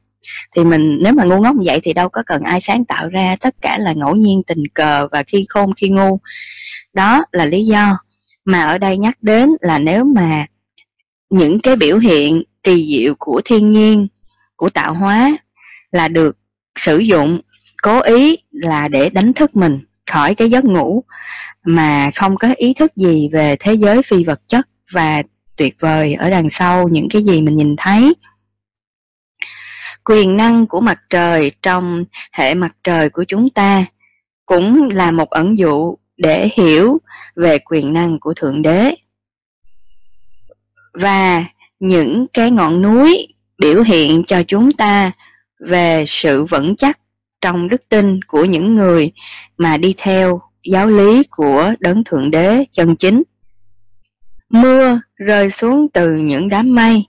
thì 0.56 0.64
mình, 0.64 0.98
nếu 1.00 1.12
mà 1.12 1.24
ngu 1.24 1.40
ngốc 1.40 1.56
như 1.56 1.62
vậy 1.66 1.80
thì 1.82 1.92
đâu 1.92 2.08
có 2.08 2.22
cần 2.26 2.42
ai 2.42 2.60
sáng 2.62 2.84
tạo 2.84 3.08
ra 3.08 3.36
tất 3.40 3.54
cả 3.60 3.78
là 3.78 3.92
ngẫu 3.92 4.14
nhiên 4.14 4.42
tình 4.46 4.62
cờ 4.74 5.08
và 5.12 5.22
khi 5.22 5.46
khôn 5.48 5.70
khi 5.76 5.88
ngu. 5.88 6.18
Đó 6.94 7.24
là 7.32 7.44
lý 7.44 7.66
do 7.66 7.98
mà 8.44 8.62
ở 8.62 8.78
đây 8.78 8.98
nhắc 8.98 9.16
đến 9.22 9.50
là 9.60 9.78
nếu 9.78 10.04
mà 10.04 10.46
những 11.30 11.60
cái 11.60 11.76
biểu 11.76 11.98
hiện 11.98 12.42
kỳ 12.62 12.86
diệu 12.90 13.14
của 13.18 13.40
thiên 13.44 13.70
nhiên, 13.70 14.08
của 14.56 14.70
tạo 14.70 14.94
hóa 14.94 15.36
là 15.90 16.08
được 16.08 16.36
sử 16.78 16.98
dụng, 16.98 17.40
cố 17.82 18.00
ý 18.00 18.36
là 18.50 18.88
để 18.88 19.10
đánh 19.10 19.32
thức 19.32 19.56
mình 19.56 19.80
khỏi 20.10 20.34
cái 20.34 20.50
giấc 20.50 20.64
ngủ 20.64 21.04
mà 21.64 22.10
không 22.14 22.36
có 22.36 22.48
ý 22.56 22.74
thức 22.74 22.96
gì 22.96 23.28
về 23.32 23.56
thế 23.60 23.74
giới 23.74 24.02
phi 24.02 24.24
vật 24.24 24.40
chất 24.48 24.68
và 24.92 25.22
tuyệt 25.56 25.76
vời 25.80 26.14
ở 26.14 26.30
đằng 26.30 26.48
sau 26.52 26.88
những 26.88 27.08
cái 27.10 27.22
gì 27.24 27.42
mình 27.42 27.56
nhìn 27.56 27.74
thấy 27.78 28.14
quyền 30.06 30.36
năng 30.36 30.66
của 30.66 30.80
mặt 30.80 30.98
trời 31.10 31.50
trong 31.62 32.04
hệ 32.32 32.54
mặt 32.54 32.76
trời 32.84 33.10
của 33.10 33.24
chúng 33.24 33.50
ta 33.50 33.84
cũng 34.46 34.88
là 34.92 35.10
một 35.10 35.30
ẩn 35.30 35.58
dụ 35.58 35.96
để 36.16 36.48
hiểu 36.54 36.98
về 37.36 37.58
quyền 37.58 37.92
năng 37.92 38.20
của 38.20 38.34
thượng 38.34 38.62
đế 38.62 38.94
và 40.92 41.44
những 41.80 42.26
cái 42.32 42.50
ngọn 42.50 42.82
núi 42.82 43.26
biểu 43.58 43.82
hiện 43.82 44.24
cho 44.26 44.42
chúng 44.48 44.70
ta 44.70 45.12
về 45.58 46.04
sự 46.08 46.44
vững 46.44 46.76
chắc 46.76 46.98
trong 47.40 47.68
đức 47.68 47.88
tin 47.88 48.22
của 48.22 48.44
những 48.44 48.74
người 48.74 49.12
mà 49.58 49.76
đi 49.76 49.94
theo 49.98 50.40
giáo 50.64 50.86
lý 50.86 51.22
của 51.30 51.72
đấng 51.80 52.04
thượng 52.04 52.30
đế 52.30 52.64
chân 52.72 52.96
chính. 52.96 53.22
Mưa 54.50 55.00
rơi 55.16 55.50
xuống 55.50 55.86
từ 55.94 56.14
những 56.14 56.48
đám 56.48 56.74
mây, 56.74 57.06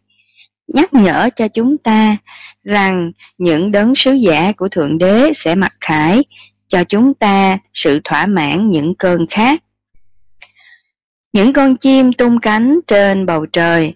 nhắc 0.68 0.94
nhở 0.94 1.30
cho 1.36 1.48
chúng 1.48 1.78
ta 1.78 2.18
rằng 2.64 3.12
những 3.38 3.72
đấng 3.72 3.96
sứ 3.96 4.14
giả 4.14 4.52
của 4.58 4.70
thượng 4.70 4.98
đế 4.98 5.32
sẽ 5.36 5.56
mặc 5.56 5.74
khải 5.82 6.24
cho 6.68 6.84
chúng 6.84 7.14
ta 7.14 7.58
sự 7.74 8.00
thỏa 8.04 8.26
mãn 8.26 8.72
những 8.72 8.96
cơn 8.96 9.26
khát. 9.30 9.64
Những 11.34 11.54
con 11.54 11.78
chim 11.78 12.14
tung 12.14 12.40
cánh 12.40 12.80
trên 12.88 13.26
bầu 13.26 13.46
trời 13.46 13.94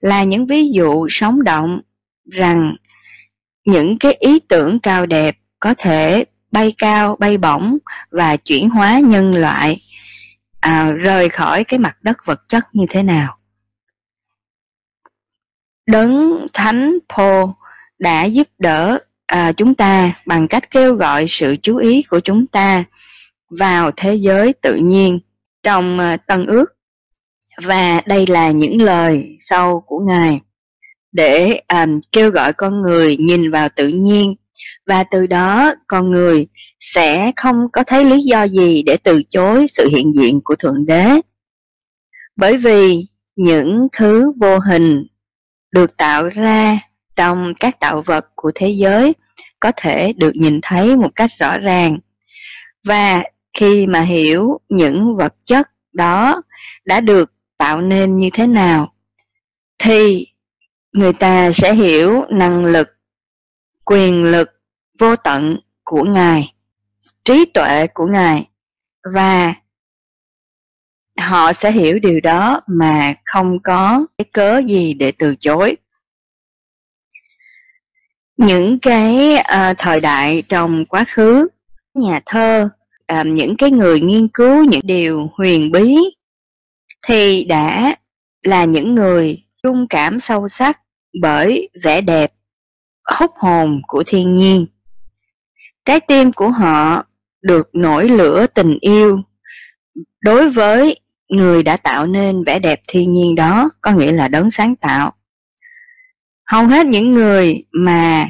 là 0.00 0.24
những 0.24 0.46
ví 0.46 0.70
dụ 0.70 1.06
sống 1.10 1.44
động 1.44 1.80
rằng 2.30 2.76
những 3.64 3.98
cái 3.98 4.16
ý 4.20 4.40
tưởng 4.48 4.78
cao 4.80 5.06
đẹp 5.06 5.36
có 5.60 5.74
thể 5.78 6.24
bay 6.52 6.74
cao, 6.78 7.16
bay 7.20 7.36
bổng 7.36 7.78
và 8.10 8.36
chuyển 8.36 8.70
hóa 8.70 9.00
nhân 9.00 9.34
loại 9.34 9.76
à, 10.60 10.90
rời 10.90 11.28
khỏi 11.28 11.64
cái 11.64 11.78
mặt 11.78 11.96
đất 12.02 12.16
vật 12.26 12.40
chất 12.48 12.64
như 12.72 12.86
thế 12.90 13.02
nào. 13.02 13.36
Đấng 15.86 16.46
Thánh 16.52 16.98
Paul 17.16 17.50
đã 17.98 18.24
giúp 18.24 18.46
đỡ 18.58 18.98
à, 19.26 19.52
chúng 19.56 19.74
ta 19.74 20.12
bằng 20.26 20.48
cách 20.48 20.70
kêu 20.70 20.94
gọi 20.94 21.26
sự 21.28 21.56
chú 21.62 21.76
ý 21.76 22.02
của 22.10 22.20
chúng 22.20 22.46
ta 22.46 22.84
vào 23.50 23.90
thế 23.96 24.14
giới 24.14 24.52
tự 24.52 24.74
nhiên 24.74 25.20
trong 25.62 25.98
à, 25.98 26.16
Tân 26.16 26.46
ước. 26.46 26.66
Và 27.66 28.02
đây 28.06 28.26
là 28.26 28.50
những 28.50 28.82
lời 28.82 29.38
sau 29.40 29.82
của 29.86 29.98
Ngài 29.98 30.40
để 31.12 31.60
à, 31.66 31.86
kêu 32.12 32.30
gọi 32.30 32.52
con 32.52 32.82
người 32.82 33.16
nhìn 33.16 33.50
vào 33.50 33.68
tự 33.76 33.88
nhiên 33.88 34.34
và 34.86 35.04
từ 35.04 35.26
đó 35.26 35.74
con 35.86 36.10
người 36.10 36.46
sẽ 36.80 37.32
không 37.36 37.56
có 37.72 37.84
thấy 37.84 38.04
lý 38.04 38.22
do 38.22 38.42
gì 38.42 38.82
để 38.82 38.96
từ 38.96 39.22
chối 39.30 39.66
sự 39.68 39.88
hiện 39.88 40.12
diện 40.16 40.40
của 40.44 40.56
Thượng 40.56 40.86
Đế. 40.86 41.10
Bởi 42.36 42.56
vì 42.56 43.06
những 43.36 43.88
thứ 43.98 44.32
vô 44.40 44.58
hình 44.58 45.06
được 45.72 45.96
tạo 45.96 46.28
ra 46.28 46.78
trong 47.16 47.52
các 47.60 47.80
tạo 47.80 48.02
vật 48.06 48.26
của 48.34 48.52
thế 48.54 48.68
giới 48.68 49.14
có 49.60 49.72
thể 49.76 50.12
được 50.16 50.32
nhìn 50.34 50.60
thấy 50.62 50.96
một 50.96 51.10
cách 51.16 51.30
rõ 51.38 51.58
ràng. 51.58 51.98
Và 52.84 53.24
khi 53.58 53.86
mà 53.86 54.00
hiểu 54.00 54.60
những 54.68 55.16
vật 55.16 55.34
chất 55.44 55.68
đó 55.92 56.42
đã 56.84 57.00
được 57.00 57.32
tạo 57.58 57.80
nên 57.80 58.18
như 58.18 58.30
thế 58.32 58.46
nào, 58.46 58.92
thì 59.78 60.26
người 60.92 61.12
ta 61.12 61.50
sẽ 61.54 61.74
hiểu 61.74 62.24
năng 62.30 62.64
lực, 62.64 62.88
quyền 63.84 64.24
lực 64.24 64.48
vô 64.98 65.16
tận 65.16 65.58
của 65.84 66.04
Ngài, 66.04 66.54
trí 67.24 67.44
tuệ 67.54 67.86
của 67.94 68.06
Ngài 68.06 68.48
và 69.14 69.54
họ 71.18 71.52
sẽ 71.52 71.72
hiểu 71.72 71.98
điều 71.98 72.20
đó 72.20 72.60
mà 72.66 73.14
không 73.24 73.58
có 73.64 74.06
cái 74.18 74.24
cớ 74.32 74.58
gì 74.66 74.94
để 74.94 75.12
từ 75.18 75.34
chối. 75.40 75.76
Những 78.36 78.78
cái 78.78 79.34
uh, 79.38 79.76
thời 79.78 80.00
đại 80.00 80.42
trong 80.48 80.84
quá 80.86 81.04
khứ, 81.08 81.48
nhà 81.94 82.20
thơ, 82.26 82.68
uh, 83.20 83.26
những 83.26 83.56
cái 83.56 83.70
người 83.70 84.00
nghiên 84.00 84.28
cứu 84.28 84.64
những 84.64 84.80
điều 84.84 85.30
huyền 85.38 85.72
bí 85.72 85.96
thì 87.06 87.44
đã 87.44 87.96
là 88.42 88.64
những 88.64 88.94
người 88.94 89.42
trung 89.62 89.86
cảm 89.90 90.20
sâu 90.20 90.48
sắc 90.48 90.80
bởi 91.20 91.68
vẻ 91.84 92.00
đẹp 92.00 92.32
hút 93.18 93.30
hồn 93.34 93.82
của 93.86 94.02
thiên 94.06 94.36
nhiên. 94.36 94.66
Trái 95.84 96.00
tim 96.00 96.32
của 96.32 96.48
họ 96.48 97.04
được 97.42 97.68
nổi 97.72 98.08
lửa 98.08 98.46
tình 98.54 98.78
yêu 98.80 99.20
đối 100.20 100.50
với 100.50 101.00
người 101.32 101.62
đã 101.62 101.76
tạo 101.76 102.06
nên 102.06 102.44
vẻ 102.44 102.58
đẹp 102.58 102.80
thiên 102.88 103.12
nhiên 103.12 103.34
đó, 103.34 103.70
có 103.80 103.92
nghĩa 103.92 104.12
là 104.12 104.28
đấng 104.28 104.50
sáng 104.50 104.76
tạo. 104.76 105.12
Hầu 106.46 106.66
hết 106.66 106.86
những 106.86 107.10
người 107.10 107.64
mà 107.72 108.28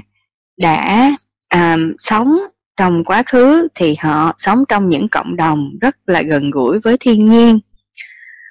đã 0.56 1.10
um, 1.54 1.92
sống 1.98 2.38
trong 2.76 3.04
quá 3.04 3.22
khứ 3.26 3.68
thì 3.74 3.94
họ 4.00 4.34
sống 4.38 4.64
trong 4.68 4.88
những 4.88 5.08
cộng 5.08 5.36
đồng 5.36 5.70
rất 5.80 5.96
là 6.06 6.22
gần 6.22 6.50
gũi 6.50 6.78
với 6.80 6.96
thiên 7.00 7.30
nhiên. 7.30 7.60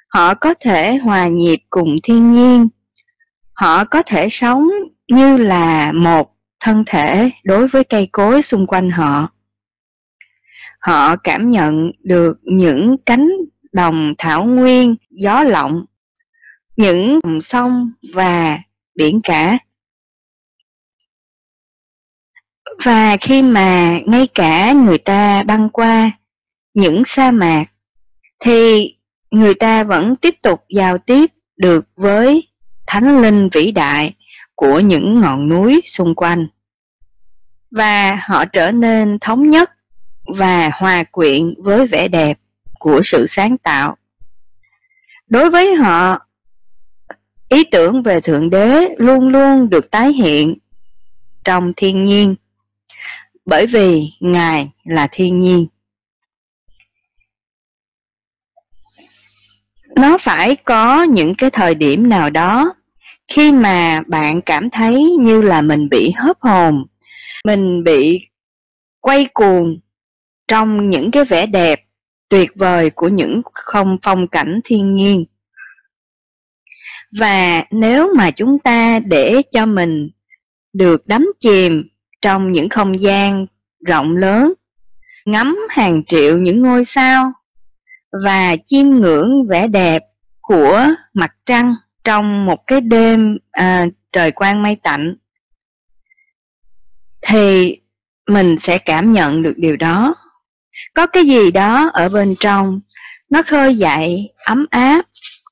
Họ 0.08 0.34
có 0.34 0.54
thể 0.60 0.96
hòa 0.96 1.28
nhịp 1.28 1.58
cùng 1.70 1.94
thiên 2.02 2.32
nhiên. 2.32 2.68
Họ 3.54 3.84
có 3.84 4.02
thể 4.06 4.28
sống 4.30 4.68
như 5.08 5.36
là 5.36 5.92
một 5.92 6.30
thân 6.60 6.84
thể 6.86 7.30
đối 7.44 7.68
với 7.68 7.84
cây 7.84 8.08
cối 8.12 8.42
xung 8.42 8.66
quanh 8.66 8.90
họ. 8.90 9.28
họ 10.80 11.16
cảm 11.16 11.50
nhận 11.50 11.92
được 12.04 12.38
những 12.42 12.96
cánh 13.06 13.28
đồng 13.72 14.14
thảo 14.18 14.44
nguyên 14.44 14.96
gió 15.10 15.42
lộng, 15.42 15.84
những 16.76 17.18
dòng 17.22 17.40
sông 17.40 17.92
và 18.14 18.58
biển 18.94 19.20
cả. 19.22 19.58
Và 22.84 23.16
khi 23.20 23.42
mà 23.42 23.98
ngay 24.06 24.28
cả 24.34 24.72
người 24.72 24.98
ta 24.98 25.42
băng 25.42 25.68
qua 25.68 26.10
những 26.74 27.02
sa 27.06 27.30
mạc, 27.30 27.64
thì 28.40 28.94
người 29.30 29.54
ta 29.54 29.84
vẫn 29.84 30.16
tiếp 30.16 30.34
tục 30.42 30.64
giao 30.68 30.98
tiếp 30.98 31.26
được 31.56 31.84
với 31.96 32.48
thánh 32.86 33.22
linh 33.22 33.48
vĩ 33.52 33.72
đại 33.72 34.14
của 34.54 34.80
những 34.80 35.20
ngọn 35.20 35.48
núi 35.48 35.80
xung 35.84 36.14
quanh. 36.14 36.46
Và 37.70 38.20
họ 38.28 38.44
trở 38.44 38.70
nên 38.70 39.18
thống 39.20 39.50
nhất 39.50 39.70
và 40.38 40.70
hòa 40.74 41.04
quyện 41.04 41.54
với 41.64 41.86
vẻ 41.86 42.08
đẹp 42.08 42.38
của 42.82 43.00
sự 43.04 43.26
sáng 43.28 43.58
tạo. 43.58 43.96
Đối 45.28 45.50
với 45.50 45.74
họ, 45.74 46.18
ý 47.48 47.64
tưởng 47.70 48.02
về 48.02 48.20
Thượng 48.20 48.50
Đế 48.50 48.88
luôn 48.98 49.28
luôn 49.28 49.70
được 49.70 49.90
tái 49.90 50.12
hiện 50.12 50.54
trong 51.44 51.72
thiên 51.76 52.04
nhiên, 52.04 52.34
bởi 53.44 53.66
vì 53.66 54.10
Ngài 54.20 54.70
là 54.84 55.08
thiên 55.12 55.40
nhiên. 55.40 55.66
Nó 59.96 60.18
phải 60.20 60.56
có 60.56 61.02
những 61.02 61.34
cái 61.38 61.50
thời 61.50 61.74
điểm 61.74 62.08
nào 62.08 62.30
đó 62.30 62.74
khi 63.28 63.52
mà 63.52 64.02
bạn 64.06 64.42
cảm 64.42 64.70
thấy 64.70 65.16
như 65.20 65.42
là 65.42 65.60
mình 65.60 65.88
bị 65.88 66.12
hớp 66.16 66.40
hồn, 66.40 66.84
mình 67.44 67.84
bị 67.84 68.28
quay 69.00 69.28
cuồng 69.34 69.78
trong 70.48 70.90
những 70.90 71.10
cái 71.10 71.24
vẻ 71.24 71.46
đẹp 71.46 71.80
tuyệt 72.32 72.50
vời 72.54 72.90
của 72.90 73.08
những 73.08 73.42
không 73.54 73.96
phong 74.02 74.28
cảnh 74.28 74.60
thiên 74.64 74.94
nhiên. 74.94 75.24
Và 77.18 77.64
nếu 77.70 78.14
mà 78.16 78.30
chúng 78.30 78.58
ta 78.58 78.98
để 78.98 79.42
cho 79.50 79.66
mình 79.66 80.10
được 80.72 81.06
đắm 81.06 81.32
chìm 81.40 81.88
trong 82.22 82.52
những 82.52 82.68
không 82.68 83.00
gian 83.00 83.46
rộng 83.86 84.16
lớn, 84.16 84.52
ngắm 85.24 85.58
hàng 85.70 86.02
triệu 86.06 86.38
những 86.38 86.62
ngôi 86.62 86.84
sao 86.84 87.32
và 88.24 88.56
chiêm 88.66 88.86
ngưỡng 88.86 89.46
vẻ 89.48 89.68
đẹp 89.68 90.02
của 90.40 90.86
mặt 91.14 91.30
trăng 91.46 91.74
trong 92.04 92.46
một 92.46 92.66
cái 92.66 92.80
đêm 92.80 93.38
à, 93.50 93.86
trời 94.12 94.30
quang 94.30 94.62
mây 94.62 94.76
tạnh 94.82 95.16
thì 97.22 97.76
mình 98.28 98.56
sẽ 98.62 98.78
cảm 98.78 99.12
nhận 99.12 99.42
được 99.42 99.54
điều 99.56 99.76
đó 99.76 100.14
có 100.94 101.06
cái 101.06 101.26
gì 101.26 101.50
đó 101.50 101.90
ở 101.92 102.08
bên 102.08 102.34
trong 102.40 102.80
nó 103.30 103.42
khơi 103.42 103.76
dậy 103.76 104.32
ấm 104.44 104.66
áp 104.70 105.02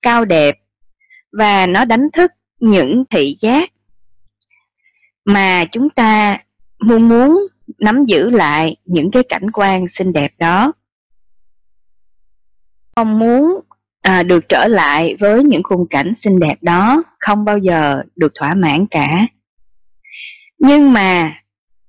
cao 0.03 0.25
đẹp 0.25 0.55
và 1.39 1.67
nó 1.67 1.85
đánh 1.85 2.09
thức 2.13 2.31
những 2.61 3.05
thị 3.11 3.37
giác 3.41 3.71
mà 5.25 5.65
chúng 5.73 5.91
ta 5.91 6.39
muốn 6.81 7.09
muốn 7.09 7.47
nắm 7.79 8.05
giữ 8.05 8.31
lại 8.31 8.77
những 8.85 9.11
cái 9.11 9.23
cảnh 9.29 9.51
quan 9.53 9.87
xinh 9.89 10.13
đẹp 10.13 10.33
đó. 10.39 10.73
Không 12.97 13.19
muốn 13.19 13.61
à, 14.01 14.23
được 14.23 14.49
trở 14.49 14.67
lại 14.69 15.17
với 15.21 15.45
những 15.45 15.63
khung 15.63 15.87
cảnh 15.91 16.13
xinh 16.23 16.41
đẹp 16.41 16.57
đó 16.61 17.03
không 17.19 17.45
bao 17.45 17.59
giờ 17.59 18.03
được 18.17 18.33
thỏa 18.35 18.55
mãn 18.55 18.87
cả. 18.91 19.27
Nhưng 20.59 20.93
mà 20.93 21.33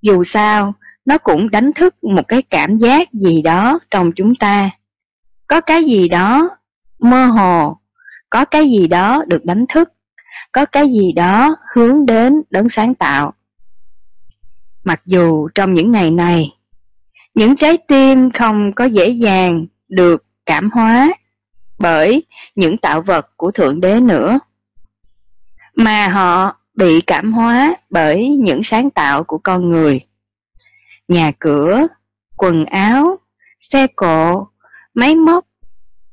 dù 0.02 0.24
sao 0.24 0.74
nó 1.06 1.18
cũng 1.18 1.50
đánh 1.52 1.74
thức 1.74 2.04
một 2.04 2.28
cái 2.28 2.42
cảm 2.42 2.78
giác 2.78 3.14
gì 3.14 3.42
đó 3.42 3.80
trong 3.92 4.12
chúng 4.16 4.36
ta 4.36 4.70
có 5.48 5.62
cái 5.62 5.84
gì 5.84 6.08
đó 6.08 6.50
mơ 7.00 7.26
hồ 7.26 7.78
có 8.30 8.46
cái 8.46 8.70
gì 8.70 8.88
đó 8.88 9.24
được 9.28 9.46
đánh 9.46 9.66
thức 9.70 9.90
có 10.52 10.66
cái 10.66 10.90
gì 10.92 11.12
đó 11.12 11.56
hướng 11.76 12.06
đến 12.06 12.42
đấng 12.50 12.68
sáng 12.70 12.96
tạo 12.96 13.34
mặc 14.84 15.02
dù 15.06 15.48
trong 15.56 15.74
những 15.74 15.92
ngày 15.92 16.12
này 16.12 16.50
những 17.34 17.56
trái 17.56 17.78
tim 17.88 18.32
không 18.32 18.72
có 18.76 18.86
dễ 18.86 19.10
dàng 19.10 19.66
được 19.90 20.26
cảm 20.46 20.70
hóa 20.74 21.14
bởi 21.82 22.24
những 22.56 22.78
tạo 22.78 23.02
vật 23.02 23.28
của 23.38 23.52
Thượng 23.52 23.82
Đế 23.82 24.00
nữa, 24.00 24.40
mà 25.76 26.08
họ 26.08 26.56
bị 26.76 27.02
cảm 27.02 27.34
hóa 27.34 27.76
bởi 27.90 28.30
những 28.30 28.62
sáng 28.64 28.90
tạo 28.90 29.24
của 29.24 29.38
con 29.38 29.70
người. 29.70 30.02
Nhà 31.12 31.32
cửa, 31.40 31.88
quần 32.38 32.66
áo, 32.66 33.20
xe 33.62 33.88
cộ, 33.96 34.48
máy 34.94 35.16
móc, 35.16 35.46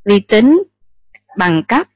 vi 0.05 0.21
tính, 0.21 0.63
bằng 1.37 1.63
cấp 1.69 1.87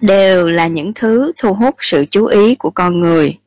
đều 0.00 0.50
là 0.50 0.66
những 0.66 0.92
thứ 0.94 1.32
thu 1.38 1.54
hút 1.54 1.74
sự 1.78 2.04
chú 2.10 2.26
ý 2.26 2.54
của 2.54 2.70
con 2.70 3.00
người. 3.00 3.38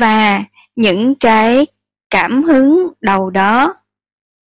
Và 0.00 0.44
những 0.76 1.14
cái 1.14 1.66
cảm 2.10 2.42
hứng 2.42 2.88
đầu 3.00 3.30
đó 3.30 3.74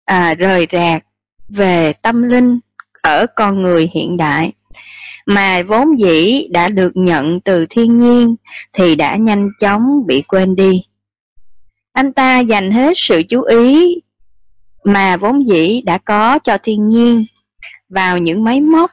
à, 0.04 0.34
rời 0.34 0.66
rạc 0.72 1.02
về 1.48 1.92
tâm 1.92 2.22
linh 2.22 2.58
ở 3.02 3.26
con 3.36 3.62
người 3.62 3.90
hiện 3.94 4.16
đại 4.16 4.52
mà 5.26 5.62
vốn 5.68 5.98
dĩ 5.98 6.48
đã 6.50 6.68
được 6.68 6.92
nhận 6.94 7.40
từ 7.40 7.66
thiên 7.70 7.98
nhiên 7.98 8.36
thì 8.72 8.94
đã 8.94 9.16
nhanh 9.16 9.48
chóng 9.60 10.06
bị 10.06 10.22
quên 10.22 10.56
đi. 10.56 10.82
Anh 11.92 12.12
ta 12.12 12.40
dành 12.40 12.70
hết 12.70 12.92
sự 12.96 13.22
chú 13.28 13.42
ý 13.42 13.96
mà 14.84 15.16
vốn 15.16 15.48
dĩ 15.48 15.82
đã 15.84 15.98
có 15.98 16.38
cho 16.38 16.58
thiên 16.62 16.88
nhiên 16.88 17.24
vào 17.88 18.18
những 18.18 18.44
máy 18.44 18.60
móc 18.60 18.90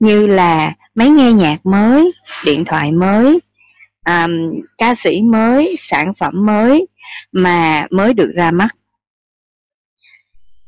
như 0.00 0.26
là 0.26 0.74
máy 0.94 1.08
nghe 1.08 1.32
nhạc 1.32 1.66
mới, 1.66 2.12
điện 2.44 2.64
thoại 2.64 2.92
mới, 2.92 3.40
um, 4.06 4.60
ca 4.78 4.94
sĩ 5.04 5.22
mới, 5.22 5.76
sản 5.80 6.12
phẩm 6.18 6.46
mới 6.46 6.86
mà 7.32 7.86
mới 7.90 8.14
được 8.14 8.30
ra 8.34 8.50
mắt. 8.50 8.68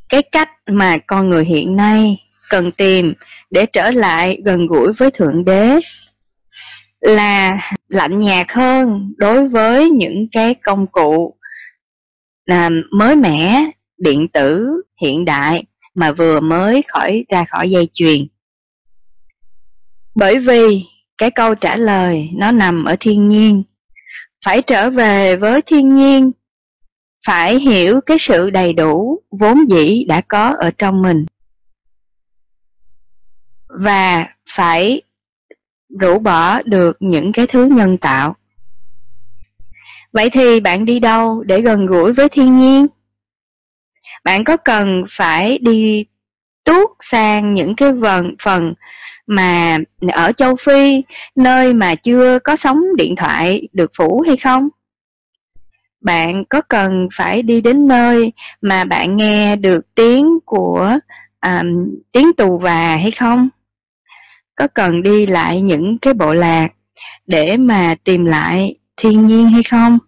Cái 0.08 0.22
cách 0.22 0.50
mà 0.66 0.98
con 1.06 1.30
người 1.30 1.44
hiện 1.44 1.76
nay 1.76 2.24
cần 2.50 2.72
tìm 2.72 3.12
để 3.50 3.66
trở 3.66 3.90
lại 3.90 4.38
gần 4.44 4.66
gũi 4.66 4.92
với 4.92 5.10
Thượng 5.10 5.44
Đế 5.44 5.80
là 7.00 7.58
lạnh 7.88 8.20
nhạt 8.20 8.46
hơn 8.50 9.12
đối 9.16 9.48
với 9.48 9.90
những 9.90 10.26
cái 10.32 10.54
công 10.54 10.86
cụ 10.86 11.36
à, 12.46 12.70
mới 12.92 13.16
mẻ, 13.16 13.70
điện 13.98 14.28
tử, 14.28 14.82
hiện 15.00 15.24
đại 15.24 15.64
mà 15.94 16.12
vừa 16.12 16.40
mới 16.40 16.82
khỏi 16.88 17.24
ra 17.28 17.44
khỏi 17.44 17.70
dây 17.70 17.88
chuyền. 17.92 18.26
Bởi 20.14 20.38
vì 20.38 20.84
cái 21.18 21.30
câu 21.30 21.54
trả 21.54 21.76
lời 21.76 22.28
nó 22.34 22.52
nằm 22.52 22.84
ở 22.84 22.96
thiên 23.00 23.28
nhiên. 23.28 23.62
Phải 24.44 24.62
trở 24.62 24.90
về 24.90 25.36
với 25.36 25.62
thiên 25.62 25.96
nhiên, 25.96 26.32
phải 27.26 27.58
hiểu 27.58 28.00
cái 28.06 28.16
sự 28.20 28.50
đầy 28.50 28.72
đủ 28.72 29.20
vốn 29.40 29.58
dĩ 29.70 30.04
đã 30.08 30.20
có 30.20 30.54
ở 30.58 30.70
trong 30.78 31.02
mình 31.02 31.26
và 33.68 34.26
phải 34.56 35.02
rũ 36.00 36.18
bỏ 36.18 36.62
được 36.62 36.96
những 37.00 37.32
cái 37.32 37.46
thứ 37.46 37.64
nhân 37.64 37.98
tạo. 37.98 38.36
Vậy 40.12 40.30
thì 40.30 40.60
bạn 40.60 40.84
đi 40.84 40.98
đâu 40.98 41.42
để 41.46 41.60
gần 41.60 41.86
gũi 41.86 42.12
với 42.12 42.28
thiên 42.28 42.58
nhiên? 42.58 42.86
Bạn 44.24 44.44
có 44.44 44.56
cần 44.56 45.04
phải 45.16 45.58
đi 45.58 46.04
tuốt 46.64 46.90
sang 47.10 47.54
những 47.54 47.76
cái 47.76 47.92
vần 47.92 48.34
phần 48.44 48.74
mà 49.26 49.78
ở 50.12 50.32
châu 50.32 50.56
Phi, 50.56 51.02
nơi 51.36 51.72
mà 51.72 51.94
chưa 51.94 52.38
có 52.38 52.56
sóng 52.56 52.82
điện 52.96 53.16
thoại 53.16 53.68
được 53.72 53.90
phủ 53.96 54.24
hay 54.26 54.36
không? 54.36 54.68
Bạn 56.00 56.44
có 56.44 56.60
cần 56.60 57.08
phải 57.16 57.42
đi 57.42 57.60
đến 57.60 57.86
nơi 57.86 58.32
mà 58.60 58.84
bạn 58.84 59.16
nghe 59.16 59.56
được 59.56 59.94
tiếng 59.94 60.38
của 60.44 60.98
um, 61.42 61.96
tiếng 62.12 62.32
tù 62.32 62.58
và 62.58 62.96
hay 62.96 63.10
không? 63.10 63.48
có 64.56 64.68
cần 64.74 65.02
đi 65.02 65.26
lại 65.26 65.60
những 65.60 65.98
cái 65.98 66.14
bộ 66.14 66.34
lạc 66.34 66.68
để 67.26 67.56
mà 67.56 67.94
tìm 68.04 68.24
lại 68.24 68.74
thiên 69.02 69.26
nhiên 69.26 69.48
hay 69.48 69.62
không? 69.62 69.98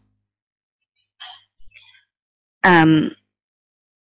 À, 2.61 2.85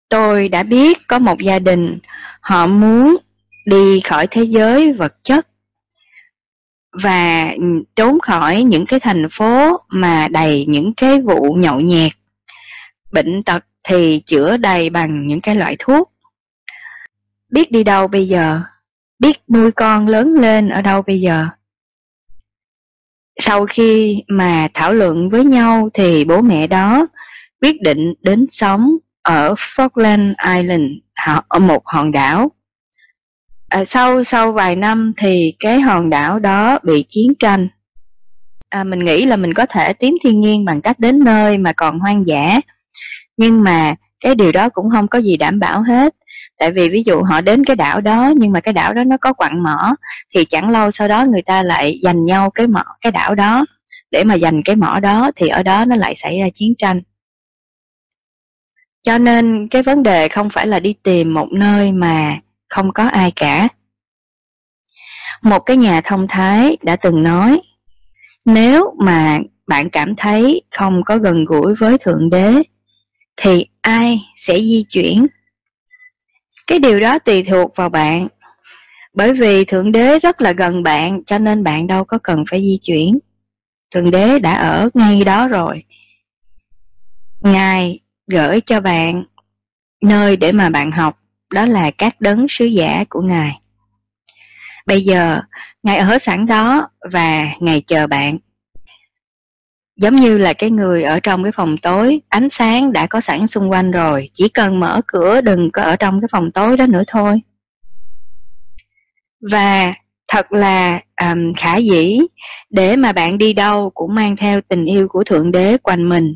tôi 0.09 0.49
đã 0.49 0.63
biết 0.63 1.07
có 1.07 1.19
một 1.19 1.39
gia 1.39 1.59
đình 1.59 1.99
họ 2.41 2.67
muốn 2.67 3.17
đi 3.65 4.01
khỏi 4.03 4.27
thế 4.31 4.43
giới 4.43 4.93
vật 4.93 5.13
chất 5.23 5.47
và 7.03 7.53
trốn 7.95 8.19
khỏi 8.19 8.63
những 8.63 8.85
cái 8.85 8.99
thành 8.99 9.27
phố 9.31 9.81
mà 9.87 10.27
đầy 10.31 10.65
những 10.67 10.93
cái 10.97 11.21
vụ 11.21 11.53
nhậu 11.57 11.79
nhẹt. 11.79 12.11
Bệnh 13.11 13.43
tật 13.43 13.65
thì 13.83 14.21
chữa 14.25 14.57
đầy 14.57 14.89
bằng 14.89 15.27
những 15.27 15.41
cái 15.41 15.55
loại 15.55 15.75
thuốc. 15.79 16.11
Biết 17.49 17.71
đi 17.71 17.83
đâu 17.83 18.07
bây 18.07 18.27
giờ? 18.27 18.61
biết 19.23 19.37
nuôi 19.49 19.71
con 19.71 20.07
lớn 20.07 20.33
lên 20.33 20.69
ở 20.69 20.81
đâu 20.81 21.01
bây 21.01 21.21
giờ. 21.21 21.47
Sau 23.37 23.65
khi 23.65 24.23
mà 24.27 24.67
thảo 24.73 24.93
luận 24.93 25.29
với 25.29 25.45
nhau 25.45 25.89
thì 25.93 26.25
bố 26.25 26.41
mẹ 26.41 26.67
đó 26.67 27.07
quyết 27.61 27.81
định 27.81 28.13
đến 28.21 28.47
sống 28.51 28.97
ở 29.21 29.53
Falkland 29.53 30.33
Island, 30.57 30.91
ở 31.47 31.59
một 31.59 31.81
hòn 31.85 32.11
đảo. 32.11 32.51
À, 33.69 33.83
sau 33.85 34.23
sau 34.23 34.51
vài 34.51 34.75
năm 34.75 35.13
thì 35.17 35.53
cái 35.59 35.81
hòn 35.81 36.09
đảo 36.09 36.39
đó 36.39 36.79
bị 36.83 37.05
chiến 37.09 37.33
tranh. 37.39 37.67
À, 38.69 38.83
mình 38.83 38.99
nghĩ 38.99 39.25
là 39.25 39.35
mình 39.35 39.53
có 39.53 39.65
thể 39.65 39.93
tím 39.93 40.17
thiên 40.23 40.41
nhiên 40.41 40.65
bằng 40.65 40.81
cách 40.81 40.99
đến 40.99 41.23
nơi 41.23 41.57
mà 41.57 41.73
còn 41.73 41.99
hoang 41.99 42.27
dã. 42.27 42.61
Nhưng 43.37 43.63
mà 43.63 43.95
cái 44.19 44.35
điều 44.35 44.51
đó 44.51 44.69
cũng 44.69 44.89
không 44.89 45.07
có 45.07 45.19
gì 45.19 45.37
đảm 45.37 45.59
bảo 45.59 45.83
hết 45.83 46.15
tại 46.57 46.71
vì 46.71 46.89
ví 46.89 47.03
dụ 47.05 47.23
họ 47.23 47.41
đến 47.41 47.65
cái 47.65 47.75
đảo 47.75 48.01
đó, 48.01 48.33
nhưng 48.37 48.51
mà 48.51 48.59
cái 48.59 48.73
đảo 48.73 48.93
đó 48.93 49.03
nó 49.03 49.17
có 49.17 49.33
quặng 49.33 49.63
mỏ, 49.63 49.95
thì 50.35 50.45
chẳng 50.45 50.69
lâu 50.69 50.91
sau 50.91 51.07
đó 51.07 51.25
người 51.25 51.41
ta 51.41 51.63
lại 51.63 51.99
giành 52.03 52.25
nhau 52.25 52.49
cái 52.49 52.67
mỏ, 52.67 52.83
cái 53.01 53.11
đảo 53.11 53.35
đó. 53.35 53.65
Để 54.11 54.23
mà 54.23 54.37
giành 54.37 54.61
cái 54.65 54.75
mỏ 54.75 54.99
đó, 54.99 55.31
thì 55.35 55.47
ở 55.47 55.63
đó 55.63 55.85
nó 55.85 55.95
lại 55.95 56.15
xảy 56.17 56.39
ra 56.39 56.45
chiến 56.55 56.73
tranh. 56.77 57.01
Cho 59.03 59.17
nên 59.17 59.67
cái 59.67 59.83
vấn 59.83 60.03
đề 60.03 60.27
không 60.27 60.49
phải 60.49 60.67
là 60.67 60.79
đi 60.79 60.93
tìm 61.03 61.33
một 61.33 61.47
nơi 61.51 61.91
mà 61.91 62.39
không 62.69 62.93
có 62.93 63.03
ai 63.03 63.31
cả. 63.35 63.67
Một 65.41 65.59
cái 65.59 65.77
nhà 65.77 66.01
thông 66.01 66.27
thái 66.27 66.77
đã 66.81 66.95
từng 66.95 67.23
nói, 67.23 67.61
nếu 68.45 68.95
mà 68.99 69.39
bạn 69.67 69.89
cảm 69.89 70.15
thấy 70.15 70.61
không 70.77 71.03
có 71.05 71.17
gần 71.17 71.45
gũi 71.45 71.75
với 71.75 71.97
thượng 71.97 72.29
đế, 72.29 72.53
thì 73.37 73.65
ai 73.81 74.21
sẽ 74.37 74.53
di 74.59 74.85
chuyển? 74.89 75.27
Cái 76.73 76.79
điều 76.79 76.99
đó 76.99 77.19
tùy 77.19 77.43
thuộc 77.43 77.75
vào 77.75 77.89
bạn. 77.89 78.27
Bởi 79.13 79.33
vì 79.33 79.65
thượng 79.65 79.91
đế 79.91 80.19
rất 80.19 80.41
là 80.41 80.51
gần 80.51 80.83
bạn, 80.83 81.23
cho 81.25 81.37
nên 81.37 81.63
bạn 81.63 81.87
đâu 81.87 82.03
có 82.03 82.17
cần 82.23 82.43
phải 82.49 82.61
di 82.61 82.79
chuyển. 82.81 83.19
Thượng 83.93 84.11
đế 84.11 84.39
đã 84.39 84.53
ở 84.53 84.89
ngay 84.93 85.23
đó 85.23 85.47
rồi. 85.47 85.83
Ngài 87.41 87.99
gửi 88.27 88.61
cho 88.61 88.79
bạn 88.81 89.23
nơi 90.01 90.37
để 90.37 90.51
mà 90.51 90.69
bạn 90.69 90.91
học, 90.91 91.19
đó 91.53 91.65
là 91.65 91.91
các 91.91 92.21
đấng 92.21 92.45
sứ 92.49 92.65
giả 92.65 93.03
của 93.09 93.21
ngài. 93.21 93.59
Bây 94.85 95.03
giờ, 95.03 95.39
ngài 95.83 95.97
ở 95.97 96.17
sẵn 96.21 96.45
đó 96.45 96.89
và 97.11 97.47
ngài 97.59 97.81
chờ 97.87 98.07
bạn 98.07 98.37
giống 99.95 100.19
như 100.19 100.37
là 100.37 100.53
cái 100.53 100.71
người 100.71 101.03
ở 101.03 101.19
trong 101.19 101.43
cái 101.43 101.51
phòng 101.51 101.77
tối 101.77 102.21
ánh 102.29 102.47
sáng 102.51 102.93
đã 102.93 103.07
có 103.07 103.21
sẵn 103.21 103.47
xung 103.47 103.71
quanh 103.71 103.91
rồi 103.91 104.29
chỉ 104.33 104.49
cần 104.49 104.79
mở 104.79 105.01
cửa 105.07 105.41
đừng 105.41 105.69
có 105.73 105.81
ở 105.81 105.95
trong 105.95 106.21
cái 106.21 106.27
phòng 106.31 106.51
tối 106.51 106.77
đó 106.77 106.85
nữa 106.85 107.03
thôi. 107.07 107.41
Và 109.51 109.93
thật 110.27 110.51
là 110.51 111.01
um, 111.21 111.53
khả 111.57 111.77
dĩ 111.77 112.19
để 112.69 112.95
mà 112.95 113.11
bạn 113.11 113.37
đi 113.37 113.53
đâu 113.53 113.89
cũng 113.93 114.15
mang 114.15 114.35
theo 114.35 114.61
tình 114.61 114.85
yêu 114.85 115.07
của 115.07 115.23
thượng 115.23 115.51
đế 115.51 115.77
quanh 115.77 116.09
mình. 116.09 116.35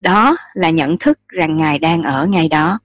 Đó 0.00 0.36
là 0.54 0.70
nhận 0.70 0.98
thức 0.98 1.18
rằng 1.28 1.56
ngài 1.56 1.78
đang 1.78 2.02
ở 2.02 2.26
ngay 2.26 2.48
đó. 2.48 2.78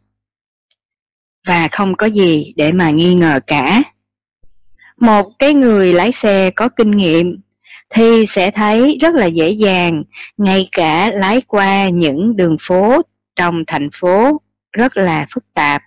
Và 1.48 1.68
không 1.72 1.96
có 1.96 2.06
gì 2.06 2.54
để 2.56 2.72
mà 2.72 2.90
nghi 2.90 3.16
ngờ 3.16 3.40
cả. 3.48 3.84
Một 5.00 5.32
cái 5.40 5.54
người 5.54 5.94
lái 5.94 6.12
xe 6.22 6.52
có 6.56 6.70
kinh 6.70 6.92
nghiệm 6.92 7.42
thì 7.94 8.26
sẽ 8.30 8.52
thấy 8.52 8.98
rất 9.02 9.16
là 9.16 9.26
dễ 9.26 9.50
dàng, 9.50 10.04
ngay 10.38 10.70
cả 10.72 11.12
lái 11.12 11.42
qua 11.42 11.90
những 11.90 12.36
đường 12.38 12.58
phố 12.68 13.02
trong 13.36 13.64
thành 13.68 13.90
phố 13.94 14.42
rất 14.72 14.98
là 14.98 15.28
phức 15.34 15.44
tạp. 15.54 15.82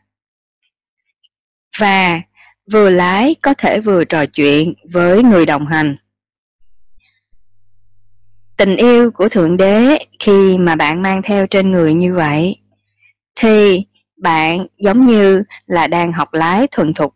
Và 1.81 2.21
vừa 2.73 2.90
lái 2.90 3.35
có 3.43 3.55
thể 3.59 3.81
vừa 3.81 4.05
trò 4.05 4.27
chuyện 4.27 4.75
với 4.93 5.23
người 5.23 5.47
đồng 5.47 5.67
hành. 5.67 5.97
Tình 8.57 8.77
yêu 8.77 9.11
của 9.11 9.29
thượng 9.29 9.57
đế 9.57 9.99
khi 10.19 10.59
mà 10.59 10.75
bạn 10.77 11.03
mang 11.03 11.23
theo 11.23 11.47
trên 11.47 11.73
người 11.73 11.95
như 11.95 12.14
vậy, 12.14 12.57
thì 13.40 13.85
bạn 14.17 14.67
giống 14.79 14.99
như 14.99 15.43
là 15.67 15.87
đang 15.87 16.12
học 16.12 16.35
lái 16.35 16.67
thuần 16.71 16.95
thục. 16.95 17.14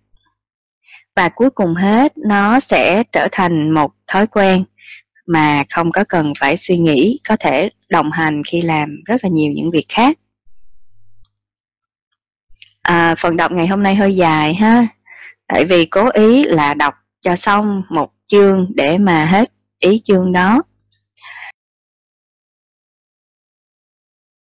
Và 1.16 1.28
cuối 1.28 1.50
cùng 1.50 1.74
hết, 1.74 2.12
nó 2.18 2.60
sẽ 2.60 3.02
trở 3.12 3.28
thành 3.32 3.70
một 3.70 3.90
thói 4.06 4.26
quen 4.26 4.64
mà 5.28 5.64
không 5.70 5.92
có 5.92 6.04
cần 6.08 6.32
phải 6.40 6.56
suy 6.56 6.78
nghĩ 6.78 7.18
có 7.28 7.36
thể 7.40 7.70
đồng 7.88 8.10
hành 8.10 8.42
khi 8.44 8.62
làm 8.62 9.02
rất 9.06 9.24
là 9.24 9.30
nhiều 9.30 9.52
những 9.52 9.70
việc 9.70 9.86
khác. 9.88 10.18
À, 12.82 13.14
phần 13.18 13.36
đọc 13.36 13.52
ngày 13.52 13.66
hôm 13.66 13.82
nay 13.82 13.94
hơi 13.94 14.16
dài 14.16 14.54
ha 14.54 14.86
tại 15.46 15.64
vì 15.64 15.86
cố 15.86 16.10
ý 16.10 16.44
là 16.44 16.74
đọc 16.74 16.94
cho 17.22 17.36
xong 17.36 17.82
một 17.88 18.12
chương 18.26 18.66
để 18.74 18.98
mà 18.98 19.26
hết 19.26 19.52
ý 19.78 20.02
chương 20.04 20.32
đó. 20.32 20.62